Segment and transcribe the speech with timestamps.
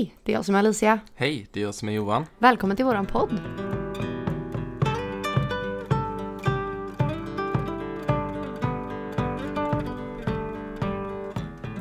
[0.00, 0.98] Hej, det är jag som är Alicia.
[1.14, 2.26] Hej, det är jag som är Johan.
[2.38, 3.40] Välkommen till våran podd.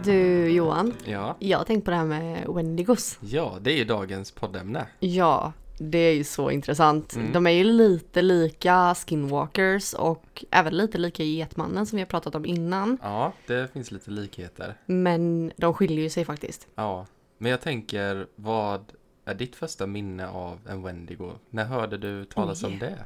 [0.03, 1.35] Du Johan, Ja.
[1.39, 3.17] jag har tänkt på det här med Wendigos.
[3.21, 4.87] ja, det är ju dagens poddämne.
[4.99, 7.15] Ja, det är ju så intressant.
[7.15, 7.31] Mm.
[7.33, 12.35] De är ju lite lika Skinwalkers och även lite lika Getmannen som vi har pratat
[12.35, 12.97] om innan.
[13.01, 14.77] Ja, det finns lite likheter.
[14.85, 16.67] Men de skiljer ju sig faktiskt.
[16.75, 17.05] Ja,
[17.41, 18.93] men jag tänker, vad
[19.25, 21.31] är ditt första minne av en Wendigo?
[21.49, 22.73] När hörde du talas Oj.
[22.73, 23.05] om det?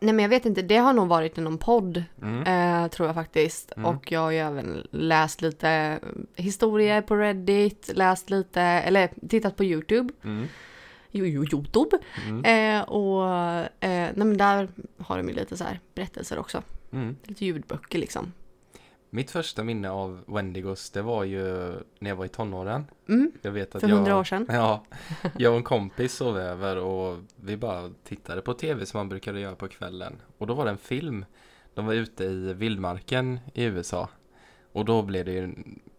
[0.00, 2.42] Nej men jag vet inte, det har nog varit i någon podd Mm.
[2.84, 3.72] Eh, tror jag faktiskt.
[3.76, 3.86] Mm.
[3.86, 6.00] Och jag har ju även läst lite
[6.36, 10.14] historier på Reddit, läst lite, eller tittat på YouTube.
[10.24, 10.46] Mm.
[11.12, 11.98] Youtube.
[12.28, 12.44] Mm.
[12.44, 14.68] Eh, och eh, nej, men där
[14.98, 16.62] har de ju lite så här berättelser också.
[16.92, 17.16] Mm.
[17.22, 18.32] Lite ljudböcker liksom.
[19.10, 22.84] Mitt första minne av Wendigos, det var ju när jag var i tonåren.
[23.08, 24.46] Mm, Jag vet att för hundra år sedan.
[24.48, 24.84] Ja,
[25.36, 29.40] jag och en kompis sov över och vi bara tittade på tv som man brukade
[29.40, 30.16] göra på kvällen.
[30.38, 31.24] Och då var det en film.
[31.74, 34.08] De var ute i vildmarken i USA.
[34.72, 35.54] Och då blev det ju,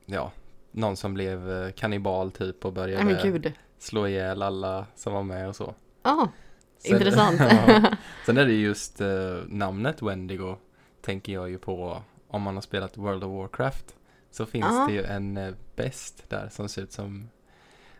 [0.05, 0.31] ja,
[0.71, 5.55] någon som blev eh, kannibal typ och började slå ihjäl alla som var med och
[5.55, 5.73] så.
[6.03, 6.29] Ja,
[6.77, 7.39] Sen- intressant.
[7.67, 7.91] ja.
[8.25, 9.07] Sen är det just eh,
[9.47, 10.55] namnet Wendigo
[11.01, 13.95] tänker jag ju på om man har spelat World of Warcraft.
[14.31, 14.85] Så finns Ja.
[14.87, 17.29] det ju en eh, best där som ser ut som,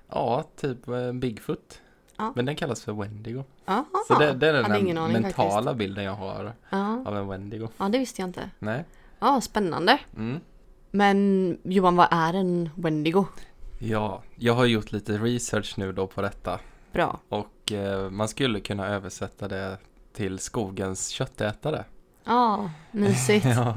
[0.09, 1.81] ja, typ eh, Bigfoot.
[2.17, 2.33] Ja.
[2.35, 3.43] Men den kallas för Wendigo.
[3.65, 3.85] Aha.
[4.07, 5.77] Så det, det är den ingen aning mentala faktiskt.
[5.77, 7.03] bilden jag har Ja.
[7.05, 7.67] av en Wendigo.
[7.77, 8.49] ja, det visste jag inte.
[8.59, 8.85] Nej.
[9.19, 9.99] Ja, spännande.
[10.17, 10.39] Mm.
[10.91, 13.25] Men Johan, vad är en Wendigo?
[13.79, 16.59] Ja, jag har gjort lite research nu då på detta.
[16.91, 17.19] Bra.
[17.29, 19.77] Och eh, man skulle kunna översätta det
[20.13, 21.85] till skogens köttätare.
[22.29, 23.45] Ja, mysigt.
[23.55, 23.75] Ja.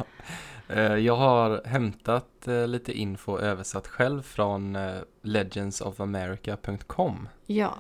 [0.69, 7.29] Eh, Jag har hämtat eh, lite info översatt själv från eh, legendsofamerica.com.
[7.47, 7.75] Ja.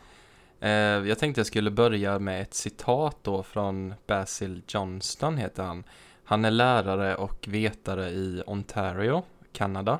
[1.06, 5.84] Jag tänkte jag skulle börja med ett citat då från Basil Johnston heter han.
[6.25, 9.98] Han är lärare och vetare i Ontario, Kanada.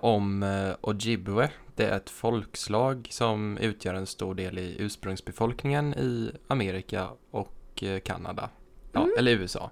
[0.00, 0.42] Om
[0.80, 1.50] Ojibwe.
[1.76, 8.48] Det är ett folkslag som utgör en stor del i ursprungsbefolkningen i Amerika och Kanada.
[8.92, 9.12] Ja, Mm.
[9.18, 9.70] eller USA.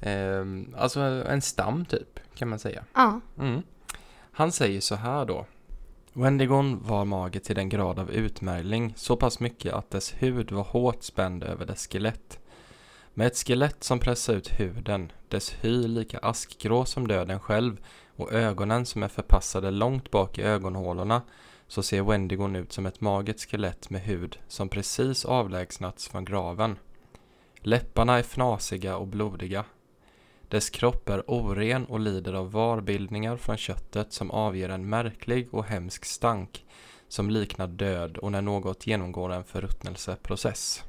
[0.00, 0.44] Eh,
[0.76, 2.84] alltså en stam typ, kan man säga.
[2.94, 3.20] Ja.
[3.38, 3.62] Mm.
[4.32, 5.46] Han säger så här då.
[6.12, 10.62] Wendigon var mager till den grad av utmärgling, så pass mycket att dess hud var
[10.62, 12.38] hårt spänd över dess skelett.
[13.14, 17.76] Med ett skelett som pressar ut huden, dess hy lika askgrå som döden själv
[18.16, 21.22] och ögonen som är förpassade långt bak i ögonhålorna
[21.68, 26.76] så ser Wendigon ut som ett magert skelett med hud som precis avlägsnats från graven.
[27.66, 29.64] Läpparna är fnasiga och blodiga.
[30.48, 35.64] Dess kropp är oren och lider av varbildningar från köttet som avger en märklig och
[35.64, 36.64] hemsk stank
[37.08, 40.82] som liknar död och när något genomgår en förruttnelseprocess.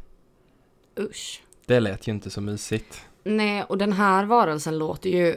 [1.00, 1.44] Usch.
[1.66, 3.06] Det lät ju inte så mysigt.
[3.24, 5.36] Nej, och den här varelsen låter ju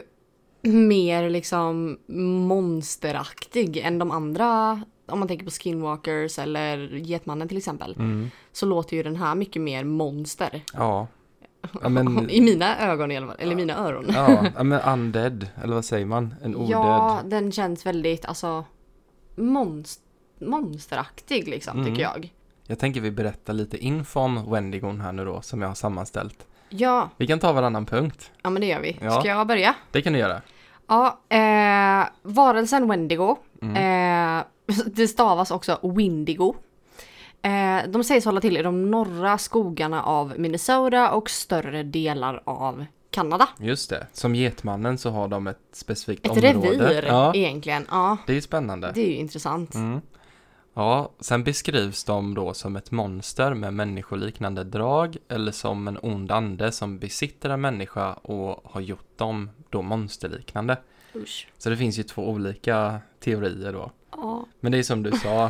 [0.61, 1.99] mer liksom
[2.47, 4.81] monsteraktig än de andra.
[5.05, 7.95] Om man tänker på Skinwalkers eller Getmannen till exempel.
[7.95, 8.29] Mm.
[8.51, 10.63] Så låter ju den här mycket mer monster.
[10.73, 11.07] Ja.
[11.81, 13.35] Ja men, I mina ögon i alla fall.
[13.39, 14.05] Eller i mina öron.
[14.13, 16.35] ja, ja, men undead, eller vad säger man?
[16.43, 16.69] En odöd.
[16.71, 18.65] Ja, den känns väldigt alltså
[19.35, 20.01] monst
[20.41, 21.85] monsteraktig liksom Mm.
[21.91, 22.33] tycker jag.
[22.67, 26.45] Jag tänker vi berättar lite info om Wendigon här nu då, som jag har sammanställt.
[26.69, 28.31] Ja, Vi kan ta varannan punkt.
[28.43, 28.97] ja men det gör vi.
[29.01, 29.11] Ja.
[29.19, 29.75] Ska jag börja?
[29.91, 30.41] Det kan du göra.
[30.87, 33.35] Ja, eh, varelsen Wendigo.
[33.61, 33.75] Mm.
[34.39, 34.43] Eh,
[34.85, 36.55] det stavas också Windigo.
[37.41, 42.85] Eh, de sägs hålla till i de norra skogarna av Minnesota och större delar av
[43.11, 43.49] Kanada.
[43.59, 44.07] Just det.
[44.13, 46.51] Som Getmannen så har de ett specifikt Ett område.
[46.51, 47.87] revir Ja, egentligen.
[47.91, 48.91] Ja, det är ju spännande.
[48.95, 49.75] det är ju intressant.
[49.75, 50.01] Mm.
[50.73, 56.31] Ja, sen beskrivs de då som ett monster med människoliknande drag eller som en ond
[56.31, 60.77] ande som besitter en människa och har gjort dem då monsterliknande.
[61.15, 61.47] Usch.
[61.57, 63.91] Så det finns ju två olika teorier då.
[64.21, 64.45] Ja.
[64.59, 65.49] Men det är som du sa,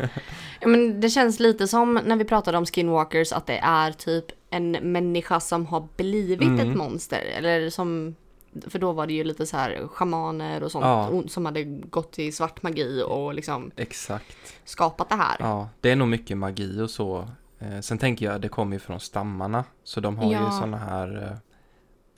[0.60, 4.24] Ja, men det känns lite som när vi pratade om skinwalkers att det är typ
[4.50, 6.70] en människa som har blivit Mm.
[6.70, 7.22] ett monster.
[7.36, 8.14] Eller som,
[8.66, 11.22] för då var det ju lite så här schamaner och sånt Ja.
[11.28, 14.36] som hade gått i svart magi och liksom exakt.
[14.64, 15.36] skapat det här.
[15.38, 17.28] Ja, det är nog mycket magi och så.
[17.58, 19.64] Eh, sen tänker jag, det kommer ju från stammarna.
[19.84, 20.50] Så de har ju Ja.
[20.50, 21.36] sådana här eh,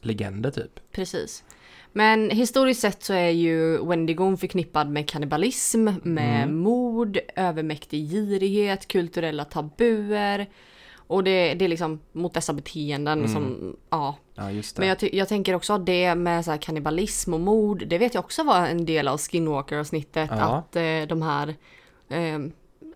[0.07, 0.81] legender typ.
[0.93, 1.45] Precis.
[1.93, 6.59] Men historiskt sett så är ju Wendigon förknippad med kannibalism, med Mm.
[6.59, 10.47] mord, övermäktig girighet, kulturella tabuer.
[11.07, 13.33] Och det, det är liksom mot dessa beteenden Mm.
[13.33, 14.17] som, ja.
[14.35, 14.81] Ja, just det.
[14.81, 18.15] Men jag, jag tänker också att det med så här kannibalism och mord, det vet
[18.15, 20.31] jag också var en del av Skinwalker-avsnittet.
[20.33, 20.37] Ja.
[20.57, 21.55] Att eh, de här
[22.09, 22.39] eh,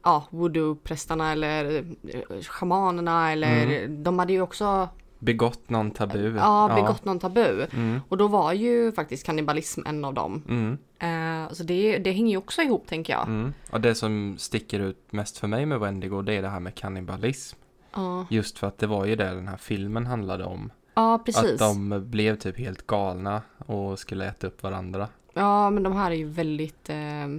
[0.04, 1.76] ja, voodoo-prästarna eller
[2.08, 4.88] eh, shamanerna eller de hade ju också
[5.26, 6.36] Begått någon tabu.
[6.36, 7.66] ja, begått någon tabu.
[7.72, 10.42] Mm, Och då var ju faktiskt kannibalism en av dem.
[10.48, 13.26] mm, Eh, så det, det hänger ju också ihop tänker jag.
[13.26, 13.54] mm.
[13.70, 16.74] Och det som sticker ut mest för mig med Wendigo det är det här med
[16.74, 17.58] kannibalism.
[17.94, 20.70] Ja, Just för att det var ju det den här filmen handlade om.
[20.94, 21.52] ja precis.
[21.52, 25.08] Att de blev typ helt galna och skulle äta upp varandra.
[25.34, 26.96] Ja, men de här är ju väldigt eh,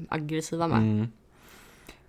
[0.10, 0.78] aggressiva med.
[0.78, 1.08] Mm.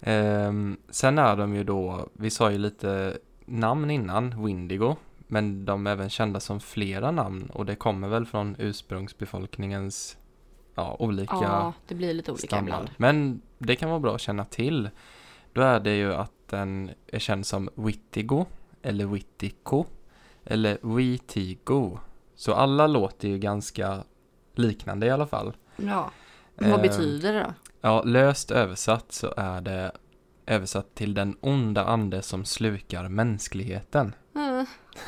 [0.00, 4.96] Ehm, sen är de ju då, vi sa ju lite namn innan, Windigo.
[5.30, 10.16] Men de är även kända som flera namn och det kommer väl från ursprungsbefolkningens
[10.74, 12.62] ja, olika Ja, det blir lite olika stammar.
[12.68, 12.90] ibland.
[12.96, 14.90] Men det kan vara bra att känna till.
[15.52, 18.44] Då är det ju att den är känd som Wittigo
[18.82, 19.84] eller Wittico
[20.44, 21.98] eller Witigo.
[22.34, 24.04] Så alla låter ju ganska
[24.54, 25.52] liknande i alla fall.
[25.76, 26.10] Ja.
[26.54, 27.54] Men vad Ehm, betyder det då?
[27.80, 29.92] Ja, löst översatt så är det
[30.48, 34.14] översatt till den onda ande som slukar mänskligheten.
[34.36, 34.62] Eh.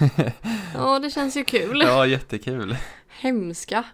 [0.75, 1.83] Ja, det känns ju kul.
[1.87, 2.77] Ja, jättekul.
[3.09, 3.85] Hemska.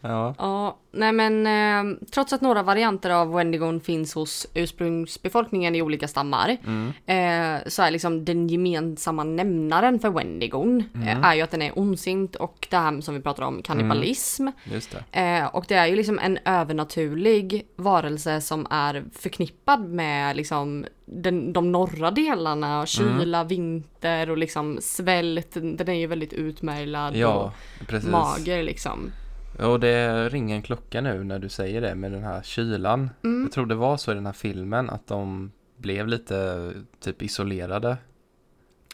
[0.00, 5.82] Ja, Ja, nej men eh, trots att några varianter av Wendigon finns hos ursprungsbefolkningen i
[5.82, 11.08] olika stammar mm, eh, så är liksom den gemensamma nämnaren för Wendigon Mm.
[11.08, 14.48] eh, är ju att den är ondsint och det här som vi pratar om kannibalism.
[14.64, 15.20] just det.
[15.20, 21.52] Eh, och det är ju liksom en övernaturlig varelse som är förknippad med liksom den,
[21.52, 25.50] de norra delarna, kyla, vinter och liksom svält.
[25.54, 28.10] Den är ju väldigt utmärglad Ja, och precis.
[28.10, 29.10] mager liksom.
[29.58, 33.10] Och det ringer en klocka nu när du säger det med den här kylan.
[33.24, 33.42] Mm.
[33.42, 37.96] Jag tror det var så i den här filmen att de blev lite typ isolerade.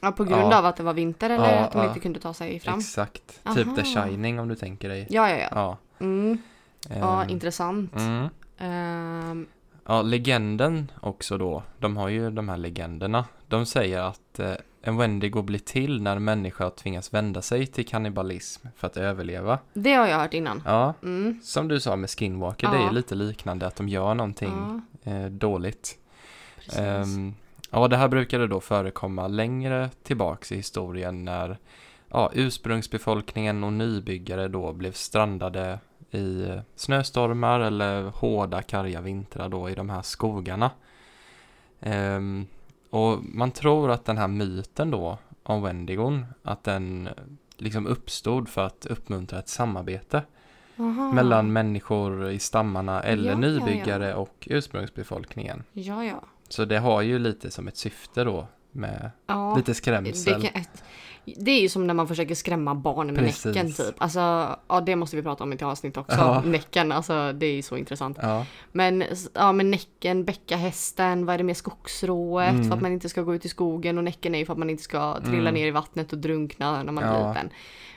[0.02, 0.58] Ja, på grund Ja.
[0.58, 1.88] av att det var vinter eller Ja, att de ja.
[1.88, 2.78] inte kunde ta sig fram.
[2.78, 3.40] Exakt.
[3.54, 4.06] Typ The Aha.
[4.06, 5.06] Shining om du tänker dig.
[5.10, 5.78] Ja, ja, ja.
[5.98, 6.38] Mm.
[6.88, 7.96] Ja, Ehm, intressant.
[7.96, 8.28] mm.
[8.58, 9.46] Ehm,
[9.86, 11.62] Ja, legenden också då.
[11.78, 13.24] De har ju de här legenderna.
[13.48, 14.52] De säger att eh,
[14.86, 19.58] en Wendigo blir till när en människa tvingas vända sig till kannibalism för att överleva.
[19.72, 20.62] det har jag hört innan.
[20.66, 21.40] Ja, Mm.
[21.42, 22.90] som du sa med Skinwalker, det är Ja.
[22.90, 25.98] lite liknande att de gör någonting Ja, eh, dåligt.
[26.76, 27.34] Ehm,
[27.70, 31.58] ja, det här brukade då förekomma längre tillbaks i historien när
[32.10, 35.78] ja, ursprungsbefolkningen och nybyggare då blev strandade
[36.10, 36.46] i
[36.76, 40.70] snöstormar eller hårda karga vintrar då i de här skogarna.
[41.80, 42.46] Ehm,
[42.94, 47.08] och man tror att den här myten då om Wendigon, att den
[47.56, 50.22] liksom uppstod för att uppmuntra ett samarbete
[50.78, 51.12] Aha.
[51.12, 54.16] mellan människor i stammarna eller Ja, ja, nybyggare ja.
[54.16, 55.64] och ursprungsbefolkningen.
[55.72, 56.22] Ja, ja.
[56.48, 59.56] Så det har ju lite som ett syfte då med ja.
[59.56, 60.42] lite skrämsel.
[60.42, 60.62] kan,
[61.24, 63.44] det är ju som när man försöker skrämma barn med Precis.
[63.44, 63.94] näcken typ.
[63.98, 64.20] Alltså,
[64.68, 66.16] ja det måste vi prata om i ett avsnitt också.
[66.16, 66.42] Ja.
[66.46, 68.18] Näcken, alltså det är ju så intressant.
[68.22, 69.04] Ja, Men
[69.34, 72.50] ja, med näcken, bäckahästen, vad är det med skogsrået?
[72.50, 72.64] Mm.
[72.68, 74.58] För att man inte ska gå ut i skogen och näcken är ju för att
[74.58, 75.54] man inte ska trilla Mm.
[75.54, 77.28] ner i vattnet och drunkna när man är Ja.
[77.28, 77.50] liten.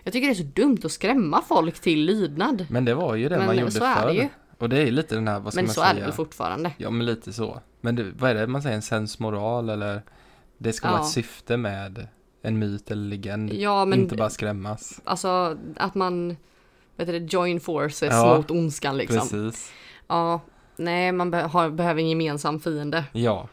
[0.03, 2.65] Jag tycker det är så dumt att skrämma folk till lydnad.
[2.69, 4.29] men det var ju det man Men gjorde så är förr.
[4.57, 5.91] Och det är lite den här, vad ska Men man så säga?
[5.91, 6.71] är det väl fortfarande.
[6.77, 7.61] Ja, men lite så.
[7.81, 10.01] Men det, vad är det man säger, en sensmoral eller?
[10.57, 11.05] Det ska vara Ja.
[11.05, 12.07] ett syfte med
[12.47, 13.53] en myt eller legend.
[13.53, 15.01] Ja men Inte bara skrämmas.
[15.03, 16.37] alltså att man
[16.95, 18.37] vet du, det, join forces Ja.
[18.37, 19.19] mot ondskan liksom.
[19.19, 19.71] Precis.
[20.07, 20.41] Ja,
[20.75, 23.03] nej man be- har, behöver en gemensam fiende.
[23.13, 23.47] Ja.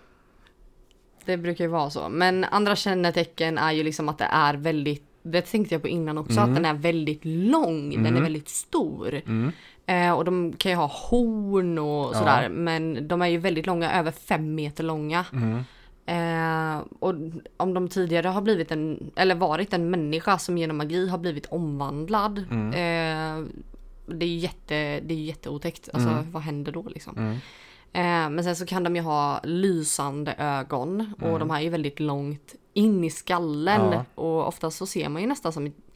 [1.25, 2.09] Det brukar ju vara så.
[2.09, 6.19] Men andra kännetecken är ju liksom att det är väldigt, det tänkte jag på innan
[6.19, 6.45] också, Mm.
[6.51, 8.23] att den är väldigt lång, den är Mm.
[8.23, 9.21] väldigt stor.
[9.27, 9.53] Mm.
[9.87, 12.19] Eh, och de kan ju ha horn och Ja.
[12.19, 15.25] sådär, men de är ju väldigt långa, över fem meter långa.
[15.33, 15.59] Mm.
[16.07, 17.15] Eh, och
[17.57, 21.47] om de tidigare har blivit en, eller varit en människa som genom magi har blivit
[21.47, 22.45] omvandlad.
[22.51, 22.69] Mm.
[22.69, 23.47] Eh,
[24.07, 25.89] det är ju jätte, det är jätteotäckt.
[25.93, 26.33] Alltså Mm.
[26.33, 27.17] vad händer då liksom?
[27.19, 27.33] Mm.
[27.93, 31.39] Eh, men sen så kan de ju ha lysande ögon och Mm.
[31.39, 33.93] de här är ju väldigt långt in i skallen.
[33.93, 34.05] Ja.
[34.15, 35.91] Och oftast så ser man ju nästan som, ett-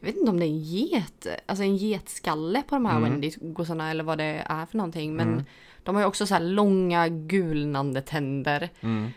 [0.00, 3.20] jag vet inte om det är en get, alltså en getskalle på de här Mm.
[3.20, 5.14] Wendy's-gossarna eller vad det är för någonting.
[5.16, 5.44] Men Mm.
[5.82, 9.10] de har ju också så här långa gulnande tänder, Mm.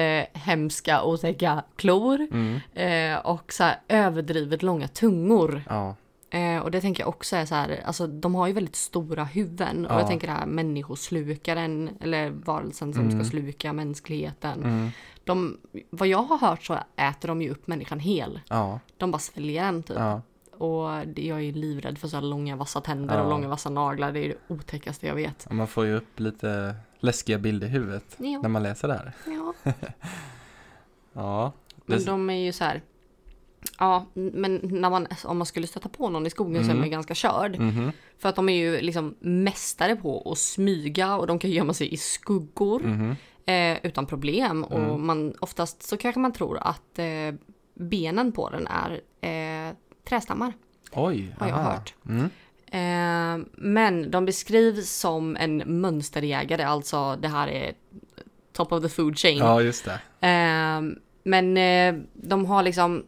[0.00, 2.60] Jättehemska otäcka klor Mm.
[2.74, 5.62] eh, och så här överdrivet långa tungor.
[5.68, 5.94] Ja.
[6.30, 9.24] Eh, och det tänker jag också är så här, alltså de har ju väldigt stora
[9.24, 9.86] huvuden.
[9.86, 9.98] Och Ja.
[10.00, 13.20] jag tänker det här människoslukaren, eller varelsen som Mm.
[13.24, 14.64] ska sluka mänskligheten.
[14.64, 14.90] Mm.
[15.24, 15.58] De,
[15.90, 18.40] vad jag har hört så äter de ju upp människan hel.
[18.48, 18.80] Ja.
[18.96, 19.96] De bara sväljer den typ.
[19.98, 20.20] Ja.
[20.58, 24.12] Och jag är livrädd för så långa vassa tänder och långa vassa naglar.
[24.12, 25.46] Det är det otäckaste jag vet.
[25.46, 26.74] Och man får ju upp lite
[27.06, 29.12] läskiga bilder i huvudet Ja, när man läser det här.
[29.26, 29.72] ja.
[31.12, 31.52] Ja.
[31.86, 32.82] Men de är ju så här.
[33.78, 36.76] Ja, men när man, om man skulle stöta på någon i skogen så är Mm.
[36.78, 37.58] man ju ganska körd.
[37.58, 37.92] Mhm.
[38.18, 41.92] För att de är ju liksom mästare på att smyga och de kan gömma sig
[41.94, 42.80] i skuggor.
[42.82, 43.16] Mhm.
[43.46, 45.06] eh, utan problem och Mm.
[45.06, 47.34] man, oftast så kanske man tror att eh,
[47.74, 49.00] benen på den är
[49.68, 49.74] eh,
[50.08, 50.52] trästammar.
[50.92, 51.70] Oj, Har jag aha.
[51.72, 51.94] hört.
[52.72, 57.72] Eh, men de beskrivs som en mönsterjägare, alltså det här är
[58.52, 59.38] top of the food chain.
[59.38, 60.26] Ja, just det.
[60.28, 60.80] Eh,
[61.22, 63.04] men eh, de har liksom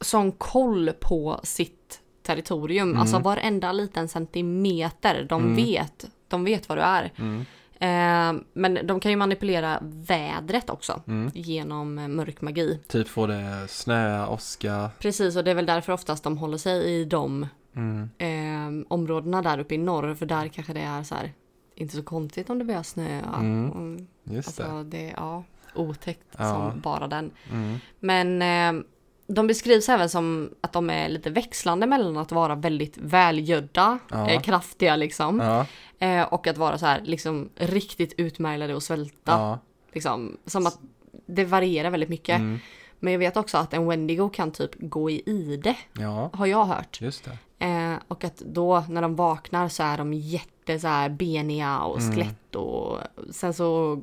[0.00, 3.00] sån koll på sitt territorium, Mm.
[3.00, 5.26] alltså varenda liten centimeter.
[5.28, 5.56] De Mm.
[5.56, 7.12] vet, de vet vad du är.
[7.18, 7.44] Mm.
[7.78, 11.30] Eh, men de kan ju manipulera vädret också Mm.
[11.34, 12.80] genom eh, mörk magi.
[12.88, 14.90] Typ får det snöa, åska.
[14.98, 18.08] Precis, och det är väl därför oftast de håller sig i de Mm.
[18.18, 21.32] eh, områdena där uppe i norr, för där kanske det är så här
[21.74, 23.34] inte så konstigt om det börjar snöa.
[23.40, 24.06] Mm.
[24.24, 24.64] Just det.
[24.64, 26.70] alltså det är ja, otäckt Ja.
[26.72, 27.30] som bara den.
[27.52, 27.76] Mm.
[28.00, 28.42] Men
[28.78, 28.82] eh,
[29.26, 34.30] de beskrivs även som att de är lite växlande mellan att vara väldigt välgödda, Ja.
[34.30, 35.66] eh, kraftiga liksom, Ja,
[36.06, 39.58] eh, och att vara så här liksom riktigt utmärglade och svälta.
[39.92, 40.78] Liksom, som att
[41.26, 42.38] det varierar väldigt mycket.
[42.38, 42.58] Mm.
[43.00, 46.64] Men jag vet också att en Wendigo kan typ gå i ide, Ja, har jag
[46.64, 47.00] hört.
[47.00, 47.66] just det.
[47.66, 52.00] Eh, och att då när de vaknar så är de jätte så här beniga och
[52.00, 52.12] Mm.
[52.12, 52.98] skelett och
[53.30, 54.00] sen så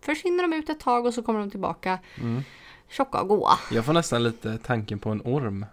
[0.00, 2.42] försvinner de ut ett tag och så kommer de tillbaka Mm.
[2.90, 3.58] tjocka och goa.
[3.72, 5.66] Jag får nästan lite tanken på en orm.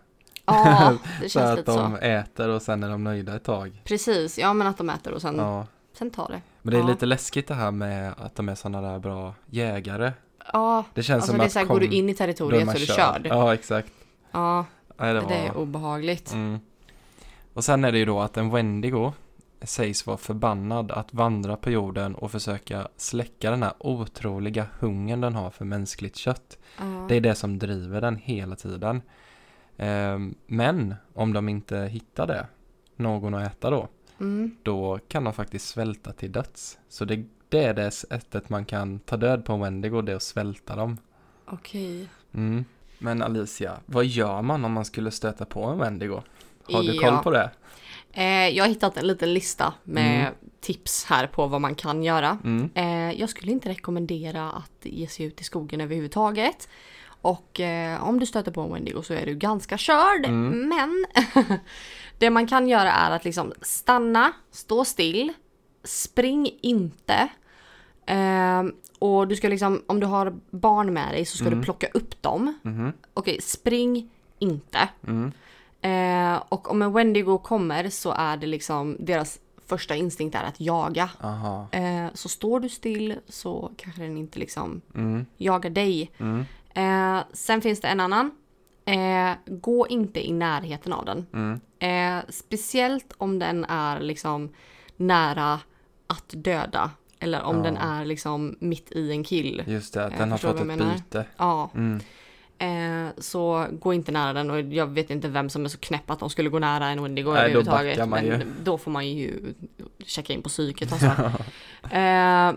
[0.46, 1.98] Ja, det Så känns att lite de så.
[1.98, 3.82] äter och sen är de nöjda ett tag.
[3.84, 5.68] Precis, ja men att de äter och sen, Ja.
[5.98, 6.42] sen tar det.
[6.62, 6.88] Men det är Ja.
[6.88, 10.12] lite läskigt det här med att de är sådana där bra jägare.
[10.54, 12.14] Ja, Det känns alltså som det är att så här, kom, går du in i
[12.14, 13.28] territoriet så är du körd.
[13.30, 13.92] Ja, exakt.
[14.32, 14.66] Ja,
[14.98, 15.32] Nej, det det, var...
[15.34, 16.34] är obehagligt.
[16.34, 16.60] Mm.
[17.54, 19.12] Och sen är det ju då att en Wendigo
[19.62, 25.36] sägs vara förbannad att vandra på jorden och försöka släcka den här otroliga hungern den
[25.36, 26.58] har för mänskligt kött.
[26.80, 27.06] Ja.
[27.10, 29.02] Det är det som driver den hela tiden.
[29.78, 32.48] Ehm, men om de inte hittar det,
[32.96, 33.88] någon att äta då,
[34.20, 34.56] Mm.
[34.64, 36.78] då kan de faktiskt svälta till döds.
[36.90, 37.24] Så det,
[37.54, 40.76] det är det sättet man kan ta död på en Wendigo, det är att svälta
[40.76, 40.98] dem.
[41.46, 42.08] Okej.
[42.34, 42.66] Mm.
[43.00, 46.22] Men Alicia, vad gör man om man skulle stöta på en Wendigo?
[46.64, 47.02] Har du Ja.
[47.02, 47.50] koll på det?
[48.14, 50.34] Eh, jag har hittat en liten lista med Mm.
[50.62, 52.38] tips här på vad man kan göra.
[52.44, 52.70] Mm.
[52.76, 56.70] Eh, jag skulle inte rekommendera att ge sig ut i skogen överhuvudtaget.
[57.06, 60.26] Och eh, om du stöter på en Wendigo så är du ganska körd.
[60.26, 60.70] Mm.
[60.70, 61.06] Men
[62.18, 65.34] det man kan göra är att liksom stanna, stå still,
[65.84, 67.28] spring inte.
[68.06, 68.64] Eh,
[69.00, 71.60] och du ska liksom, om du har barn med dig så ska Mm.
[71.60, 72.54] du plocka upp dem.
[72.62, 72.94] Mhm.
[73.14, 74.90] Okej, spring inte.
[75.08, 75.32] Mm.
[75.82, 80.60] Eh, och om en Wendigo kommer så är det liksom deras första instinkt är att
[80.60, 81.10] jaga.
[81.72, 85.26] Eh, så står du still så kanske den inte liksom Mm.
[85.38, 86.12] jagar dig.
[86.18, 86.46] Mm.
[86.76, 88.32] Eh, sen finns det en annan.
[88.86, 91.26] Eh, gå inte i närheten av den.
[91.34, 91.60] Mm.
[91.80, 94.50] Eh, speciellt om den är liksom
[94.98, 95.60] nära
[96.08, 96.92] att döda.
[97.24, 97.64] Eller om Ja.
[97.64, 99.64] den är liksom mitt i en kill.
[99.68, 100.94] Just det, att Jag den har fått ett menar.
[100.94, 101.26] byte.
[101.38, 102.00] Ja, Mm.
[102.58, 106.10] eh, så gå inte nära den och jag vet inte vem som är så knäpp
[106.12, 107.98] att de skulle gå nära en Wendigo Nej, då överhuvudtaget.
[108.00, 108.46] man men ju.
[108.64, 109.54] då får man ju
[110.06, 111.06] checka in på psyket alltså.
[111.92, 112.54] eh,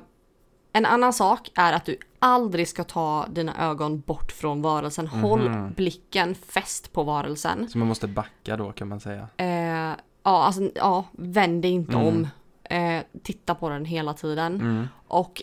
[0.73, 5.07] en annan sak är att du aldrig ska ta dina ögon bort från varelsen.
[5.07, 5.73] Håll Mhm.
[5.73, 7.69] blicken fäst på varelsen.
[7.69, 9.29] Så man måste backa då kan man säga.
[9.37, 9.47] Eh,
[9.77, 12.07] ja, alltså, ja, vänd dig inte Mm.
[12.07, 12.29] om.
[12.71, 14.55] Eh, titta på den hela tiden.
[14.55, 14.89] Mm.
[15.09, 15.43] Och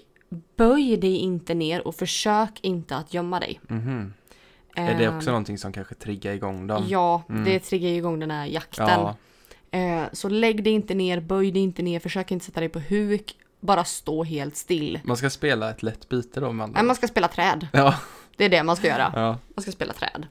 [0.57, 3.59] böj dig inte ner och försök inte att gömma dig.
[3.67, 4.13] Mhm.
[4.75, 6.83] Är det Eh, också någonting som kanske triggar igång dem?
[6.87, 7.43] Ja, Mm.
[7.43, 8.87] det triggar igång den här jakten.
[8.89, 9.15] Ja.
[9.71, 12.79] Eh, så lägg dig inte ner, böj dig inte ner, försök inte sätta dig på
[12.79, 13.35] huk.
[13.59, 14.99] Bara stå helt still.
[15.03, 17.67] Man ska spela ett lätt byte då andra Nej, man ska spela träd.
[17.73, 17.95] Ja.
[18.37, 19.11] Det är det man ska göra.
[19.15, 19.37] ja.
[19.55, 20.27] Man ska spela träd.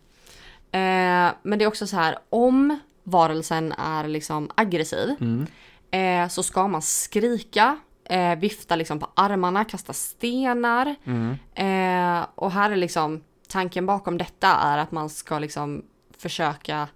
[1.43, 5.47] Men det är också så här, om varelsen är liksom aggressiv Mm.
[5.93, 10.95] Eh, så ska man skrika, eh, vifta liksom på armarna, kasta stenar.
[11.05, 11.39] Mm.
[11.55, 15.83] Eh, och här är liksom tanken bakom detta är att man ska liksom
[16.19, 16.89] försöka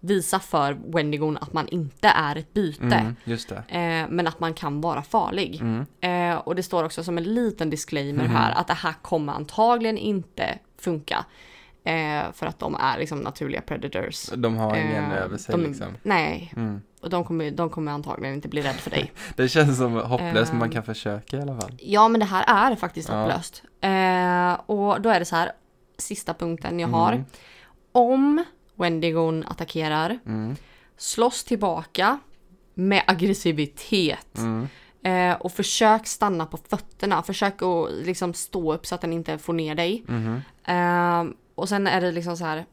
[0.00, 2.84] visa för Wendigon att man inte är ett byte.
[2.84, 3.16] Mm.
[3.68, 5.60] Eh, men att man kan vara farlig.
[5.60, 5.86] Mm.
[6.00, 8.36] Eh, och det står också som en liten disclaimer Mhm.
[8.36, 11.24] här att det här kommer antagligen inte funka.
[11.84, 14.28] Eh, för att de är liksom naturliga predators.
[14.36, 15.86] De har ingen Eh, över sig de, liksom.
[16.02, 16.80] Nej, Mm.
[17.00, 19.12] och de kommer, de kommer antagligen inte bli rädda för dig.
[19.36, 20.72] Det känns som hopplöst men man Ehm.
[20.74, 21.72] kan försöka i alla fall.
[21.80, 23.20] Ja, men det här är faktiskt Ja.
[23.20, 23.62] hopplöst.
[23.80, 25.52] Eh, och då är det så här,
[25.98, 27.12] sista punkten jag har.
[27.12, 27.24] Mm.
[27.92, 30.56] Om Wendigon attackerar, Mm.
[30.96, 32.18] slåss tillbaka
[32.74, 34.38] med aggressivitet.
[34.38, 34.68] Mm.
[35.02, 37.22] Eh, och försök stanna på fötterna.
[37.22, 40.04] Försök att liksom stå upp så att den inte får ner dig.
[40.08, 40.42] Mhm.
[40.64, 42.64] Eh, och sen är det liksom så här.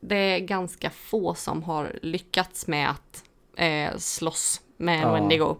[0.00, 3.24] Det är ganska få som har lyckats med att
[3.56, 5.12] eh, slåss med en Ja.
[5.12, 5.56] Wendigo.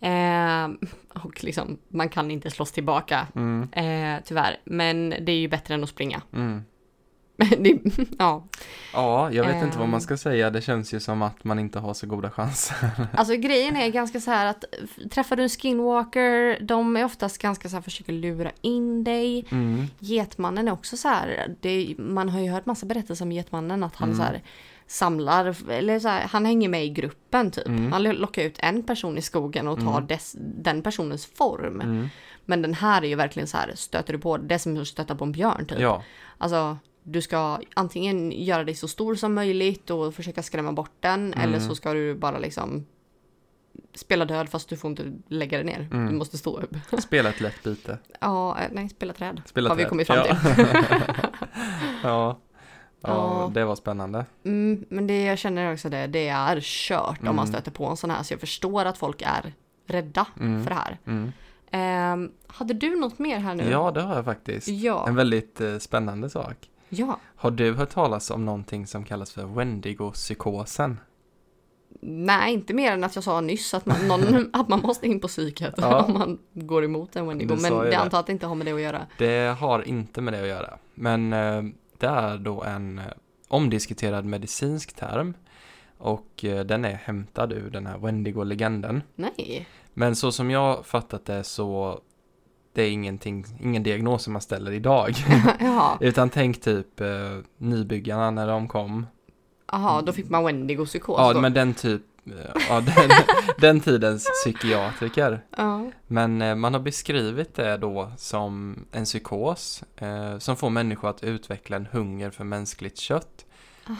[0.00, 0.68] Eh,
[1.24, 3.68] och liksom, man kan inte slåss tillbaka, Mm.
[3.72, 4.60] eh, tyvärr.
[4.64, 6.22] Men det är ju bättre än att springa.
[6.32, 6.64] Mm.
[7.58, 7.78] Det,
[8.18, 8.44] ja,
[8.92, 9.90] Ja, jag vet inte vad Ehm.
[9.90, 10.50] man ska säga.
[10.50, 12.90] Det känns ju som att man inte har så goda chanser.
[13.14, 14.64] alltså grejen är ganska så här att
[15.10, 19.46] träffar du en skinwalker, de är oftast ganska så här försöker lura in dig.
[19.50, 19.86] Mm.
[19.98, 23.96] Getmannen är också så här, det, man har ju hört massa berättelser om Getmannen att
[23.96, 24.16] han Mm.
[24.18, 24.42] så här
[24.86, 27.66] samlar, eller så här, han hänger med i gruppen typ.
[27.66, 27.92] Mm.
[27.92, 30.06] Han lockar ut en person i skogen och tar Mm.
[30.06, 31.80] dess, den personens form.
[31.80, 32.08] Mm.
[32.44, 34.88] Men den här är ju verkligen så här, stöter du på, det är som att
[34.88, 35.80] stöta på en björn typ.
[35.80, 36.02] Ja,
[36.38, 36.76] Alltså,
[37.10, 41.38] du ska antingen göra dig så stor som möjligt och försöka skrämma bort den, Mm.
[41.48, 42.86] eller så ska du bara liksom
[43.94, 45.88] spela död fast du får inte lägga dig ner.
[45.92, 46.06] Mm.
[46.06, 46.76] Du måste stå upp.
[47.02, 47.98] spela ett lätt byte.
[48.20, 49.42] Ja, eh, nej, spela träd.
[49.46, 49.88] Spela har vi träd.
[49.88, 50.36] kommit fram till.
[52.02, 52.38] ja.
[53.00, 53.50] Ja, Ja.
[53.54, 54.26] det var spännande.
[54.44, 57.46] Mm, men det jag känner också det, det är kört om man Mm.
[57.46, 58.22] stöter på en sån här.
[58.22, 59.52] Så jag förstår att folk är
[59.86, 60.62] rädda Mm.
[60.64, 60.98] för det här.
[61.70, 63.70] Ehm, hade du något mer här nu?
[63.70, 64.68] Ja, det har jag faktiskt.
[64.68, 65.08] Ja.
[65.08, 66.56] En väldigt eh, spännande sak.
[66.88, 67.20] Ja.
[67.36, 70.96] Har du hört talas om någonting som kallas för Wendigo-psykosen?
[72.00, 75.20] Nej, inte mer än att jag sa nyss att man, någon, att man måste in
[75.20, 76.02] på psyket Ja.
[76.04, 77.56] om man går emot en Wendigo.
[77.60, 77.96] Men det det.
[77.98, 79.06] antar att det inte har med det att göra.
[79.18, 80.78] Det har inte med det att göra.
[80.94, 81.62] Men eh,
[81.98, 83.04] det är då en eh,
[83.48, 85.34] omdiskuterad medicinsk term.
[85.98, 89.02] Och eh, den är hämtad ur den här Wendigo-legenden.
[89.14, 89.66] Nej.
[89.94, 92.00] Men så som jag fattat det så
[92.72, 95.14] det är ingenting, ingen diagnos som man ställer idag.
[95.60, 97.08] Jaha, Utan tänk typ eh,
[97.58, 99.06] nybyggarna när de kom.
[99.66, 101.40] Aha, då fick man Wendigo-psykos Ja, då.
[101.40, 103.10] men den typ, eh, ja, den,
[103.58, 105.44] den tidens psykiatriker.
[105.56, 105.90] Ja.
[106.06, 111.22] Men eh, man har beskrivit det då som en psykos eh, som får människor att
[111.24, 113.44] utveckla en hunger för mänskligt kött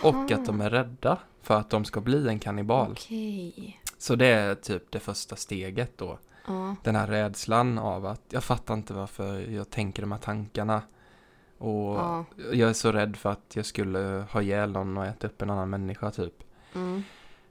[0.03, 2.91] och att de är rädda för att de ska bli en kannibal.
[2.93, 3.81] Okej.
[3.99, 6.19] Så det är typ det första steget då.
[6.49, 6.77] Ja.
[6.83, 10.83] Den här rädslan av att jag fattar inte varför jag tänker de här tankarna.
[11.59, 12.25] Och Ja.
[12.53, 15.51] jag är så rädd för att jag skulle ha ihjäl någon och äta upp en
[15.51, 16.35] annan människa typ.
[16.75, 17.03] Mm.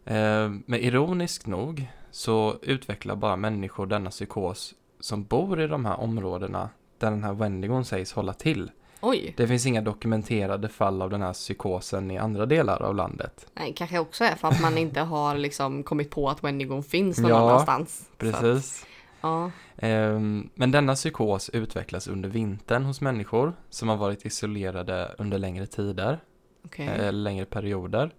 [0.06, 6.00] Eh, men ironiskt nog så utvecklar bara människor denna psykos som bor i de här
[6.00, 8.72] områdena där den här Wendigon sägs hålla till.
[9.02, 9.34] Oj.
[9.38, 13.48] Det finns inga dokumenterade fall av den här psykosen i andra delar av landet.
[13.54, 17.20] Nej, kanske också är för att man inte har liksom kommit på att Wendigon finns
[17.20, 17.98] någon Ja, annanstans.
[17.98, 18.86] Så att, Precis.
[19.22, 19.52] ja.
[19.78, 25.66] Ehm, Men denna psykos utvecklas under vintern hos människor som har varit isolerade under längre
[25.66, 26.20] tider,
[26.66, 26.88] Okej.
[26.88, 28.12] eller längre perioder.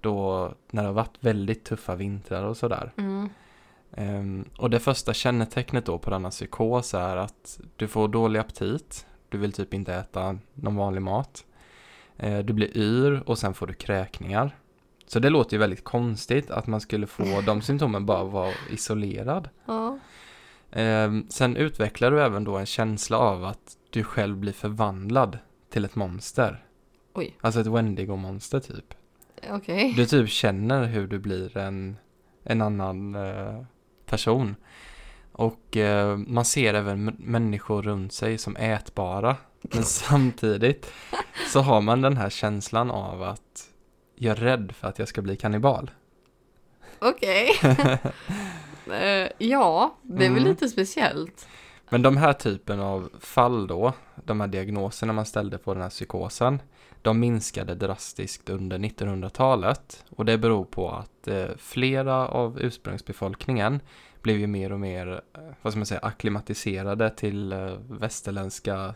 [0.00, 2.92] Då när det har varit väldigt tuffa vintrar och sådär.
[2.96, 3.28] Mm.
[3.96, 9.06] Ehm, och det första kännetecknet då på denna psykos är att du får dålig aptit,
[9.34, 11.44] du vill typ inte äta någon vanlig mat.
[12.16, 14.56] Eh, du blir yr och sen får du kräkningar.
[15.06, 19.48] Så det låter ju väldigt konstigt att man skulle få de symptomen bara vara isolerad.
[19.66, 19.98] Ja.
[20.70, 25.38] Ehm, sen utvecklar du även då en känsla av att du själv blir förvandlad
[25.70, 26.64] till ett monster.
[27.14, 27.36] Oj.
[27.40, 28.94] Alltså ett Wendigo-monster typ.
[29.50, 29.92] Okej.
[29.96, 31.96] Du typ känner hur du blir en,
[32.42, 33.62] en annan eh,
[34.06, 34.56] person.
[35.36, 39.36] Och eh, man ser även människor runt sig som ätbara.
[39.62, 40.92] Men samtidigt
[41.52, 43.70] så har man den här känslan av att
[44.16, 45.90] jag är rädd för att jag ska bli kannibal.
[46.98, 47.50] Okej.
[48.92, 50.44] Eh, ja, det är väl Mm.
[50.50, 51.48] lite speciellt.
[51.90, 53.92] Men de här typen av fall då,
[54.24, 56.62] de här diagnoserna man ställde på den här psykosen,
[57.02, 60.04] de minskade drastiskt under 1900-talet.
[60.10, 63.80] Och det beror på att eh, flera av ursprungsbefolkningen
[64.24, 68.94] blev ju mer och mer, eh, vad ska man säga, akklimatiserade till eh, västerländska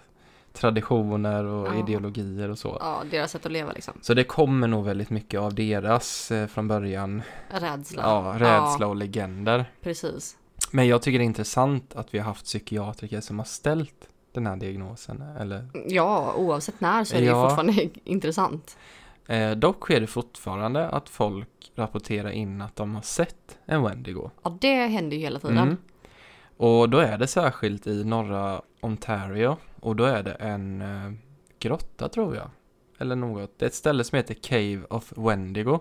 [0.53, 1.79] traditioner och Ja.
[1.81, 2.77] ideologier och så.
[2.81, 3.95] Ja, deras sätt att leva liksom.
[4.03, 8.03] Så det kommer nog väldigt mycket av deras eh, från början, Rädsla.
[8.03, 9.65] ja, rädsla och legender.
[9.83, 10.37] Precis.
[10.71, 14.47] Men jag tycker det är intressant att vi har haft psykiatriker som har ställt den
[14.47, 15.23] här diagnosen.
[15.41, 17.43] Eller, Ja, oavsett när så är det Ja.
[17.43, 18.77] ju fortfarande intressant.
[19.29, 24.31] Eh, dock sker det fortfarande att folk rapporterar in att de har sett en Wendigo.
[24.43, 25.59] Ja, det händer ju hela tiden.
[25.59, 25.77] Mm.
[26.57, 29.57] Och då är det särskilt i norra Ontario.
[29.81, 31.13] Och då är det en eh,
[31.59, 32.51] grotta tror jag.
[32.99, 33.59] Eller något.
[33.59, 35.79] Det är ett ställe som heter Cave of Wendigo.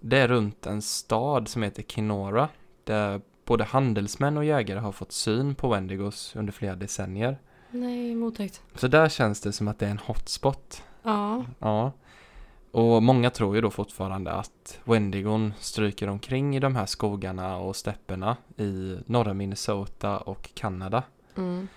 [0.00, 2.48] Det är runt en stad som heter Kenora.
[2.84, 7.38] Där både handelsmän och jägare har fått syn på Wendigos under flera decennier.
[7.70, 8.62] Nej, mottäckt.
[8.74, 10.82] Så där känns det som att det är en hotspot.
[11.02, 11.44] Ja.
[11.58, 11.92] Ja.
[12.74, 17.76] Och många tror ju då fortfarande att Wendigon stryker omkring i de här skogarna och
[17.76, 21.02] stäpperna i norra Minnesota och Kanada.
[21.36, 21.68] Mm.